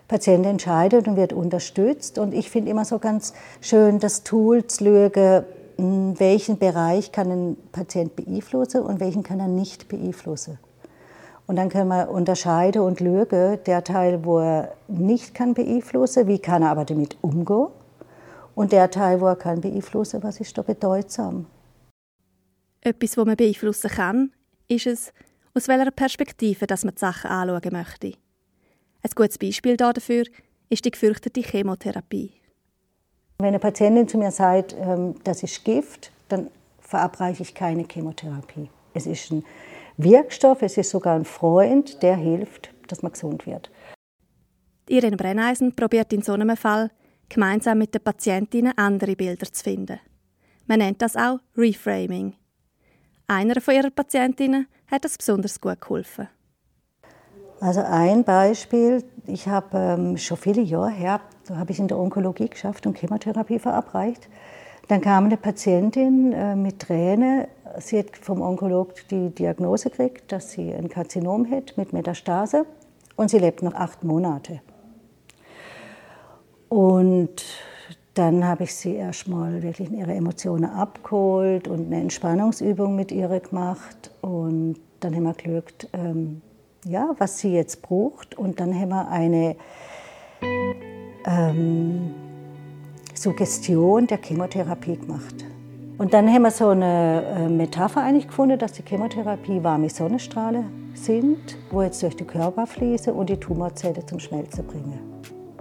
Patient 0.09 0.44
entscheidet 0.44 1.07
und 1.07 1.16
wird 1.16 1.33
unterstützt. 1.33 2.18
Und 2.18 2.35
ich 2.35 2.50
finde 2.50 2.72
immer 2.72 2.85
so 2.85 2.98
ganz 2.98 3.35
schön, 3.61 4.00
das 4.00 4.24
Tool 4.24 4.66
zu 4.66 4.85
hm, 4.85 5.44
welchen 5.79 6.59
Bereich 6.59 7.12
kann 7.12 7.31
ein 7.31 7.57
Patient 7.73 8.17
beeinflussen 8.17 8.83
und 8.83 9.01
welchen 9.01 9.23
kann 9.23 9.41
er 9.41 9.49
nicht 9.49 9.89
beeinflussen. 9.89 10.59
Und 11.47 11.57
dann 11.57 11.69
können 11.69 11.89
wir 11.89 12.09
unterscheiden 12.09 12.83
und 12.83 12.99
schauen, 12.99 13.59
der 13.65 13.85
Teil, 13.85 14.25
wo 14.25 14.41
er 14.41 14.75
nicht 14.89 15.35
kann 15.35 15.55
beeinflussen, 15.55 16.27
wie 16.27 16.39
kann 16.39 16.62
er 16.62 16.71
aber 16.71 16.85
damit 16.85 17.17
umgehen 17.21 17.69
und 18.55 18.73
der 18.73 18.91
Teil, 18.91 19.21
wo 19.21 19.27
er 19.27 19.37
kann 19.37 19.61
beeinflussen, 19.61 20.23
was 20.23 20.41
ist 20.41 20.57
da 20.59 20.62
bedeutsam? 20.62 21.47
Etwas, 22.81 23.17
was 23.17 23.27
man 23.27 23.37
beeinflussen 23.37 23.91
kann, 23.91 24.33
ist 24.69 24.87
es, 24.87 25.12
aus 25.55 25.69
welcher 25.69 25.91
Perspektive 25.91 26.67
dass 26.67 26.85
man 26.85 26.95
die 26.95 27.01
Sachen 27.01 27.31
anschauen 27.31 27.73
möchte. 27.73 28.15
Ein 29.03 29.11
gutes 29.15 29.39
Beispiel 29.39 29.77
dafür 29.77 30.25
ist 30.69 30.85
die 30.85 30.91
gefürchtete 30.91 31.43
Chemotherapie. 31.43 32.33
Wenn 33.38 33.49
eine 33.49 33.59
Patientin 33.59 34.09
zu 34.09 34.16
mir 34.16 34.31
sagt, 34.31 34.75
ähm, 34.79 35.14
das 35.25 35.42
ist 35.42 35.64
Gift, 35.64 36.11
dann 36.29 36.51
verabreiche 36.81 37.42
ich 37.42 37.55
keine 37.55 37.85
Chemotherapie. 37.85 38.70
Es 38.94 39.07
ist 39.07 39.31
ein 39.31 39.44
Wirkstoff, 39.99 40.62
es 40.62 40.77
ist 40.77 40.90
sogar 40.90 41.16
ein 41.16 41.25
Freund, 41.25 42.03
der 42.03 42.16
hilft, 42.16 42.70
dass 42.88 43.03
man 43.03 43.12
gesund 43.12 43.46
wird. 43.46 43.70
Irene 44.88 45.16
Brenneisen 45.16 45.75
probiert 45.75 46.12
in 46.12 46.22
so 46.22 46.33
einem 46.33 46.57
Fall 46.57 46.90
gemeinsam 47.29 47.79
mit 47.79 47.94
den 47.94 48.03
Patientinnen 48.03 48.72
andere 48.77 49.16
Bilder 49.16 49.53
zu 49.53 49.64
finden. 49.64 49.99
Man 50.66 50.79
nennt 50.79 51.03
das 51.03 51.16
auch 51.16 51.38
Reframing. 51.57 52.35
Einer 53.27 53.61
von 53.61 53.75
ihrer 53.75 53.90
Patientinnen 53.90 54.66
hat 54.90 55.05
das 55.05 55.18
besonders 55.18 55.61
gut 55.61 55.81
geholfen. 55.81 56.29
Also 57.61 57.81
ein 57.81 58.25
Beispiel, 58.25 59.03
ich 59.27 59.49
habe 59.49 59.79
ähm, 59.79 60.16
schon 60.19 60.37
viele 60.37 60.61
Jahre 60.61 60.90
her, 60.90 61.21
da 61.47 61.57
habe 61.57 61.73
ich 61.73 61.79
in 61.79 61.88
der 61.88 61.99
Onkologie 61.99 62.49
geschafft 62.49 62.87
und 62.87 62.99
Chemotherapie 62.99 63.59
verabreicht. 63.59 64.29
Dann 64.88 65.01
kam 65.01 65.25
eine 65.25 65.37
Patientin 65.37 66.33
äh, 66.33 66.55
mit 66.55 66.81
Tränen. 66.81 67.47
Sie 67.79 67.99
hat 67.99 68.16
vom 68.21 68.40
Onkolog 68.40 68.95
die 69.11 69.31
Diagnose 69.31 69.90
gekriegt, 69.90 70.31
dass 70.33 70.53
sie 70.53 70.73
ein 70.73 70.88
Karzinom 70.88 71.51
hat 71.51 71.77
mit 71.77 71.92
Metastase 71.92 72.66
und 73.16 73.31
sie 73.31 73.38
lebt 73.38 73.62
noch 73.62 73.75
acht 73.75 74.05
Monate. 74.05 74.61
Und 76.69 77.45
dann 78.14 78.47
habe 78.47 78.64
ich 78.64 78.75
sie 78.75 78.95
erstmal 78.95 79.62
wirklich 79.62 79.88
in 79.88 79.99
ihre 79.99 80.14
Emotionen 80.14 80.64
abgeholt 80.66 81.69
und 81.69 81.87
eine 81.87 82.01
Entspannungsübung 82.01 82.95
mit 82.95 83.12
ihr 83.12 83.29
gemacht. 83.40 84.11
Und 84.21 84.77
dann 85.01 85.14
haben 85.14 85.25
wir 85.25 85.33
geschaut, 85.35 85.88
ähm, 85.92 86.42
ja, 86.87 87.14
was 87.18 87.38
sie 87.38 87.53
jetzt 87.53 87.83
braucht. 87.83 88.38
Und 88.38 88.61
dann 88.61 88.75
haben 88.75 88.90
wir 88.90 89.09
eine 89.09 89.57
ähm, 91.27 92.14
Suggestion 93.14 94.07
der 94.07 94.18
Chemotherapie 94.22 94.96
gemacht. 94.96 95.44
Und 95.99 96.12
dann 96.12 96.31
haben 96.33 96.42
wir 96.42 96.51
so 96.51 96.68
eine 96.68 97.22
äh, 97.37 97.49
Metapher 97.49 98.03
eigentlich 98.03 98.29
gefunden, 98.29 98.59
dass 98.59 98.72
die 98.72 98.83
Chemotherapie 98.83 99.64
warme 99.64 99.88
Sonnenstrahlen 99.88 100.92
sind, 100.94 101.57
wo 101.70 101.83
jetzt 101.83 102.03
durch 102.03 102.16
den 102.16 102.27
Körper 102.27 102.66
fließen 102.66 103.12
und 103.12 103.31
die 103.31 103.38
Tumorzellen 103.38 104.07
zum 104.07 104.20
Schmelzen 104.20 104.66
bringen. 104.66 105.01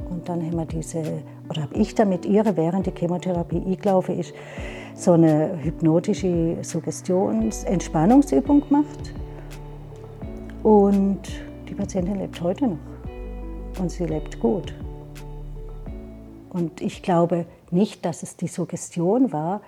Und 0.09 0.27
dann 0.27 0.41
haben 0.41 0.57
wir 0.57 0.65
diese, 0.65 1.01
oder 1.49 1.61
habe 1.63 1.75
ich 1.75 1.95
dann 1.95 2.09
mit 2.09 2.25
ihr, 2.25 2.43
während 2.55 2.85
die 2.85 2.91
Chemotherapie 2.91 3.63
eingelaufen 3.65 4.19
ist, 4.19 4.33
so 4.93 5.13
eine 5.13 5.57
hypnotische 5.61 6.57
Suggestions-Entspannungsübung 6.61 8.67
gemacht. 8.67 9.13
Und 10.65 11.21
die 11.69 11.75
Patientin 11.75 12.17
lebt 12.17 12.41
heute 12.41 12.65
noch. 12.65 12.79
Und 13.77 13.91
sie 13.91 14.05
lebt 14.05 14.39
gut. 14.39 14.73
Und 16.49 16.81
ich 16.81 17.03
glaube 17.03 17.45
nicht, 17.69 18.03
dass 18.03 18.23
es 18.23 18.35
die 18.35 18.47
Suggestion 18.47 19.31
war, 19.31 19.61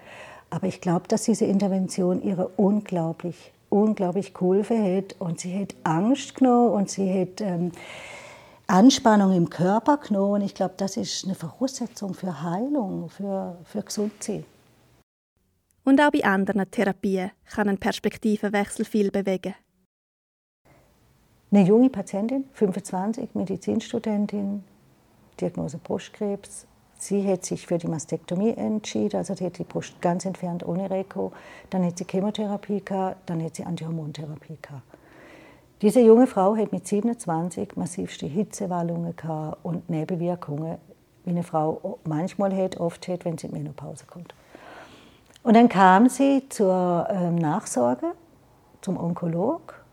aber 0.50 0.66
ich 0.66 0.82
glaube, 0.82 1.08
dass 1.08 1.26
diese 1.26 1.46
Intervention 1.46 2.24
ihre 2.24 2.48
unglaublich, 2.48 3.52
unglaublich 3.70 4.34
geholfen 4.34 4.98
hat. 4.98 5.16
Und 5.20 5.40
sie 5.40 5.60
hat 5.60 5.76
Angst 5.84 6.34
genommen 6.34 6.72
und 6.72 6.90
sie 6.90 7.22
hat 7.22 7.42
ähm, 7.42 7.74
Anspannung 8.66 9.36
im 9.36 9.52
Körper 9.52 9.98
genommen. 9.98 10.42
Und 10.42 10.42
ich 10.42 10.56
glaube, 10.56 10.74
das 10.78 10.98
ist 10.98 11.26
eine 11.26 11.36
Voraussetzung 11.36 12.16
für 12.16 12.42
Heilung, 12.42 13.10
für, 13.10 13.56
für 13.66 13.84
Gesundheit. 13.84 14.46
Und 15.84 16.02
auch 16.02 16.10
bei 16.10 16.24
anderen 16.24 16.72
Therapien 16.72 17.30
kann 17.46 17.70
ein 17.70 17.78
Perspektivenwechsel 17.78 18.84
viel 18.84 19.12
bewegen. 19.12 19.54
Eine 21.52 21.64
junge 21.64 21.90
Patientin, 21.90 22.46
25, 22.54 23.36
Medizinstudentin, 23.36 24.64
Diagnose 25.40 25.78
Brustkrebs, 25.78 26.68
Sie 27.00 27.28
hat 27.28 27.46
sich 27.46 27.68
für 27.68 27.78
die 27.78 27.88
Mastektomie 27.88 28.52
entschieden, 28.52 29.18
also 29.18 29.36
die 29.36 29.46
hat 29.46 29.60
die 29.60 29.64
Brust 29.64 30.02
ganz 30.02 30.26
entfernt 30.26 30.68
ohne 30.68 30.90
Reko. 30.90 31.32
Dann 31.70 31.86
hat 31.86 31.98
sie 31.98 32.06
Chemotherapie 32.06 32.84
gehabt, 32.84 33.30
dann 33.30 33.44
hat 33.44 33.56
sie 33.56 33.64
Antihormontherapie 33.64 34.58
gehabt. 34.62 34.84
Diese 35.82 36.02
junge 36.02 36.26
Frau 36.26 36.56
hat 36.56 36.72
mit 36.72 36.88
27 36.88 37.78
massivste 37.78 38.26
Hitzewallungen 38.26 39.16
gehabt 39.16 39.64
und 39.64 39.88
Nebenwirkungen, 39.92 40.78
wie 41.24 41.30
eine 41.30 41.44
Frau 41.44 42.00
manchmal 42.04 42.56
hat, 42.56 42.78
oft 42.78 43.08
hat, 43.08 43.26
wenn 43.26 43.38
sie 43.38 43.48
in 43.48 43.54
Menopause 43.54 44.06
kommt. 44.08 44.34
Und 45.44 45.56
dann 45.56 45.70
kam 45.70 46.10
sie 46.10 46.50
zur 46.50 47.08
ähm, 47.12 47.36
Nachsorge, 47.36 48.14
zum 48.82 48.98
Onkolog 48.98 49.86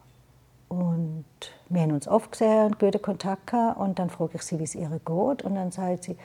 und 0.68 1.24
wir 1.68 1.82
haben 1.82 1.92
uns 1.92 2.08
oft 2.08 2.32
gesehen, 2.32 2.76
guten 2.78 3.00
Kontakt 3.02 3.48
gehabt 3.48 3.78
und 3.78 3.98
dann 3.98 4.10
frage 4.10 4.32
ich 4.34 4.42
sie, 4.42 4.58
wie 4.58 4.64
es 4.64 4.74
ihr 4.74 4.88
geht 4.88 5.42
und 5.42 5.54
dann 5.54 5.70
sagt 5.70 6.04
sie, 6.04 6.16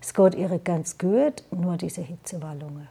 es 0.00 0.14
geht 0.14 0.34
ihr 0.34 0.58
ganz 0.58 0.98
gut, 0.98 1.44
nur 1.50 1.76
diese 1.76 2.00
Hitzewallungen. 2.00 2.88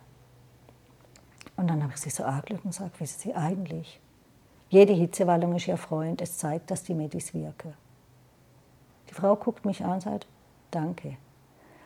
Und 1.57 1.67
dann 1.67 1.83
habe 1.83 1.93
ich 1.93 1.99
sie 1.99 2.09
so 2.09 2.23
angeschaut 2.23 2.63
und 2.63 2.71
gesagt, 2.71 2.99
wissen 2.99 3.19
Sie 3.19 3.35
eigentlich, 3.35 3.99
jede 4.69 4.93
Hitzewallung 4.93 5.55
ist 5.57 5.67
Ihr 5.67 5.77
Freund, 5.77 6.21
es 6.21 6.37
zeigt, 6.37 6.71
dass 6.71 6.83
die 6.83 6.93
Medis 6.93 7.33
wirken. 7.33 7.73
Die 9.09 9.13
Frau 9.13 9.35
guckt 9.35 9.65
mich 9.65 9.83
an 9.83 9.95
und 9.95 10.01
sagt, 10.01 10.25
danke. 10.71 11.17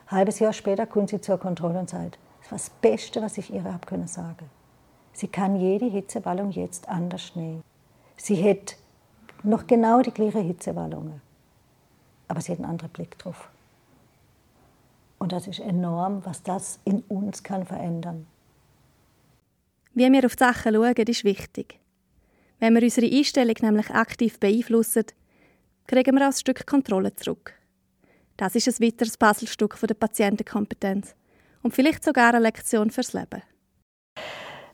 Halbes 0.08 0.38
Jahr 0.38 0.54
später 0.54 0.86
kommt 0.86 1.10
sie 1.10 1.20
zur 1.20 1.40
Kontrolle 1.40 1.80
und 1.80 1.90
sagt, 1.90 2.20
das 2.42 2.52
war 2.52 2.58
das 2.60 2.70
Beste, 2.70 3.22
was 3.24 3.40
ich 3.40 3.52
ihr 3.52 3.64
habe 3.64 3.86
können 3.88 4.08
sagen. 4.08 4.50
Sie 5.14 5.28
kann 5.28 5.56
jede 5.56 5.86
Hitzewallung 5.86 6.52
jetzt 6.52 6.88
anders 6.88 7.36
nehmen. 7.36 7.64
Sie 8.16 8.48
hat 8.48 8.78
noch 9.46 9.68
genau 9.68 10.02
die 10.02 10.12
gleiche 10.12 10.40
Hitzewallungen, 10.40 11.22
aber 12.28 12.42
sie 12.42 12.52
hat 12.52 12.60
einen 12.60 12.70
anderen 12.70 12.92
Blick 12.92 13.18
drauf. 13.18 13.50
Und 15.18 15.32
das 15.32 15.48
ist 15.48 15.60
enorm, 15.60 16.24
was 16.26 16.44
das 16.44 16.80
in 16.84 17.02
uns 17.08 17.44
kann 17.44 17.66
verändern. 17.66 18.28
Wie 19.94 20.12
wir 20.12 20.26
auf 20.26 20.36
die 20.36 20.44
Sachen 20.44 20.74
schauen, 20.74 20.94
ist 20.94 21.24
wichtig. 21.24 21.80
Wenn 22.60 22.76
wir 22.76 22.84
unsere 22.84 23.08
Einstellung 23.08 23.56
nämlich 23.62 23.90
aktiv 23.92 24.40
beeinflussen, 24.40 25.06
kriegen 25.88 26.16
wir 26.16 26.24
auch 26.24 26.32
ein 26.32 26.34
Stück 26.34 26.66
Kontrolle 26.66 27.16
zurück. 27.16 27.54
Das 28.38 28.56
ist 28.56 28.68
ein 28.68 28.86
weiteres 28.86 29.18
Puzzlestück 29.18 29.80
der 29.80 29.94
Patientenkompetenz 29.94 31.16
und 31.64 31.74
vielleicht 31.74 32.04
sogar 32.04 32.34
eine 32.34 32.44
Lektion 32.44 32.92
fürs 32.92 33.14
Leben. 33.14 33.42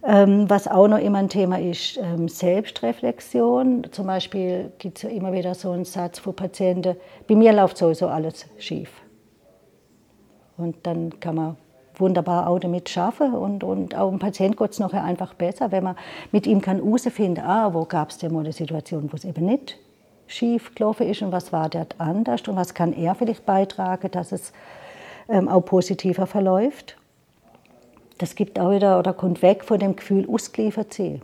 Ähm, 0.03 0.49
was 0.49 0.67
auch 0.67 0.87
noch 0.87 0.97
immer 0.97 1.19
ein 1.19 1.29
Thema 1.29 1.59
ist, 1.59 1.97
ähm, 1.97 2.27
Selbstreflexion. 2.27 3.87
Zum 3.91 4.07
Beispiel 4.07 4.71
gibt 4.79 4.97
es 4.97 5.03
ja 5.03 5.09
immer 5.09 5.31
wieder 5.31 5.53
so 5.53 5.71
einen 5.71 5.85
Satz 5.85 6.17
von 6.17 6.35
Patienten, 6.35 6.95
bei 7.27 7.35
mir 7.35 7.53
läuft 7.53 7.77
sowieso 7.77 8.07
alles 8.07 8.47
schief. 8.57 8.89
Und 10.57 10.75
dann 10.83 11.19
kann 11.19 11.35
man 11.35 11.57
wunderbar 11.95 12.47
auch 12.47 12.59
damit 12.59 12.89
schaffen 12.89 13.33
und, 13.33 13.63
und 13.63 13.95
auch 13.95 14.09
dem 14.09 14.17
Patient 14.17 14.57
geht 14.57 14.71
es 14.71 14.79
nachher 14.79 15.03
einfach 15.03 15.35
besser, 15.35 15.71
wenn 15.71 15.83
man 15.83 15.95
mit 16.31 16.47
ihm 16.47 16.61
kann 16.61 16.77
herausfinden, 16.77 17.43
ah, 17.45 17.73
wo 17.73 17.85
gab 17.85 18.09
es 18.09 18.17
denn 18.17 18.33
mal 18.33 18.39
eine 18.39 18.53
Situation, 18.53 19.11
wo 19.11 19.15
es 19.15 19.25
eben 19.25 19.45
nicht 19.45 19.77
schief 20.27 20.73
gelaufen 20.73 21.07
ist 21.07 21.21
und 21.21 21.31
was 21.31 21.51
war 21.51 21.69
dort 21.69 21.95
anders 21.99 22.47
und 22.47 22.55
was 22.55 22.73
kann 22.73 22.93
er 22.93 23.15
vielleicht 23.15 23.45
beitragen, 23.45 24.09
dass 24.11 24.31
es 24.31 24.53
ähm, 25.29 25.47
auch 25.47 25.61
positiver 25.61 26.25
verläuft. 26.25 26.97
Das 28.21 28.36
gibt 28.36 28.60
auch 28.60 28.69
wieder 28.69 28.99
oder 28.99 29.13
kommt 29.13 29.41
weg 29.41 29.63
von 29.63 29.79
dem 29.79 29.95
Gefühl, 29.95 30.29
ausgeliefert 30.29 30.93
zu 30.93 31.01
sein. 31.01 31.21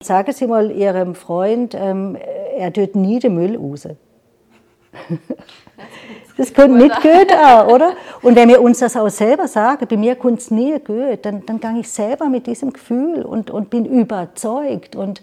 Sagen 0.00 0.32
Sie 0.32 0.46
mal 0.46 0.70
Ihrem 0.70 1.16
Freund, 1.16 1.74
ähm, 1.74 2.16
er 2.56 2.72
tut 2.72 2.94
nie 2.94 3.18
den 3.18 3.34
Müll 3.34 3.56
raus. 3.56 3.88
Das 6.36 6.54
könnte 6.54 6.78
nicht 6.78 7.02
gut 7.02 7.34
auch, 7.34 7.68
oder? 7.68 7.92
Und 8.22 8.34
wenn 8.34 8.48
wir 8.48 8.62
uns 8.62 8.78
das 8.78 8.96
auch 8.96 9.10
selber 9.10 9.46
sagen, 9.46 9.86
bei 9.86 9.98
mir 9.98 10.14
kommt 10.14 10.38
es 10.38 10.50
nie 10.50 10.78
gut, 10.78 11.18
dann, 11.22 11.44
dann 11.44 11.60
gehe 11.60 11.80
ich 11.80 11.90
selber 11.90 12.30
mit 12.30 12.46
diesem 12.46 12.72
Gefühl 12.72 13.22
und, 13.22 13.50
und 13.50 13.68
bin 13.68 13.84
überzeugt. 13.84 14.96
Und 14.96 15.20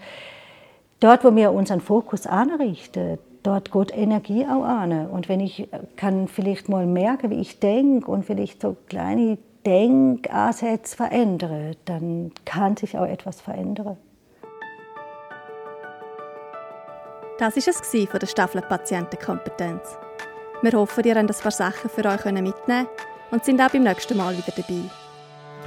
dort, 1.00 1.24
wo 1.24 1.36
wir 1.36 1.54
unseren 1.54 1.82
Fokus 1.82 2.28
anrichten, 2.28 3.18
dort 3.42 3.72
geht 3.72 3.98
Energie 3.98 4.46
auch 4.46 4.64
an. 4.64 5.08
Und 5.08 5.28
wenn 5.28 5.40
ich 5.40 5.68
kann 5.96 6.28
vielleicht 6.28 6.70
mal 6.70 6.86
merken, 6.86 7.32
wie 7.32 7.42
ich 7.42 7.60
denke 7.60 8.12
und 8.12 8.24
vielleicht 8.24 8.62
so 8.62 8.76
kleine 8.88 9.40
Denkansätze 9.66 10.96
verändere, 10.96 11.72
dann 11.86 12.32
kann 12.46 12.78
sich 12.78 12.98
auch 12.98 13.06
etwas 13.06 13.42
verändern. 13.42 13.98
Das 17.40 17.56
war 17.56 17.68
es 17.68 18.10
von 18.10 18.20
der 18.20 18.28
Staffel 18.28 18.62
Patientenkompetenz. 18.62 19.98
Wir 20.64 20.72
hoffen, 20.72 21.04
ihr 21.04 21.16
habt 21.16 21.30
ein 21.30 21.36
paar 21.36 21.52
Sachen 21.52 21.90
für 21.90 22.06
euch 22.06 22.26
mitnehmen 22.26 22.88
und 23.30 23.46
sind 23.46 23.62
auch 23.62 23.70
beim 23.70 23.84
nächsten 23.84 24.18
Mal 24.18 24.36
wieder 24.36 24.54
dabei. 24.56 24.90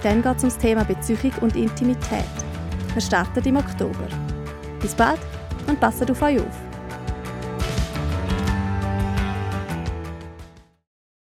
Dann 0.02 0.22
geht 0.22 0.36
es 0.36 0.42
um 0.42 0.48
das 0.48 0.58
Thema 0.58 0.84
Beziehung 0.84 1.32
und 1.42 1.54
Intimität. 1.54 2.24
Wir 2.92 3.02
starten 3.02 3.46
im 3.46 3.56
Oktober. 3.56 4.08
Bis 4.80 4.94
bald 4.94 5.20
und 5.68 5.78
passt 5.78 6.10
auf 6.10 6.22
euch 6.22 6.40
auf. 6.40 6.69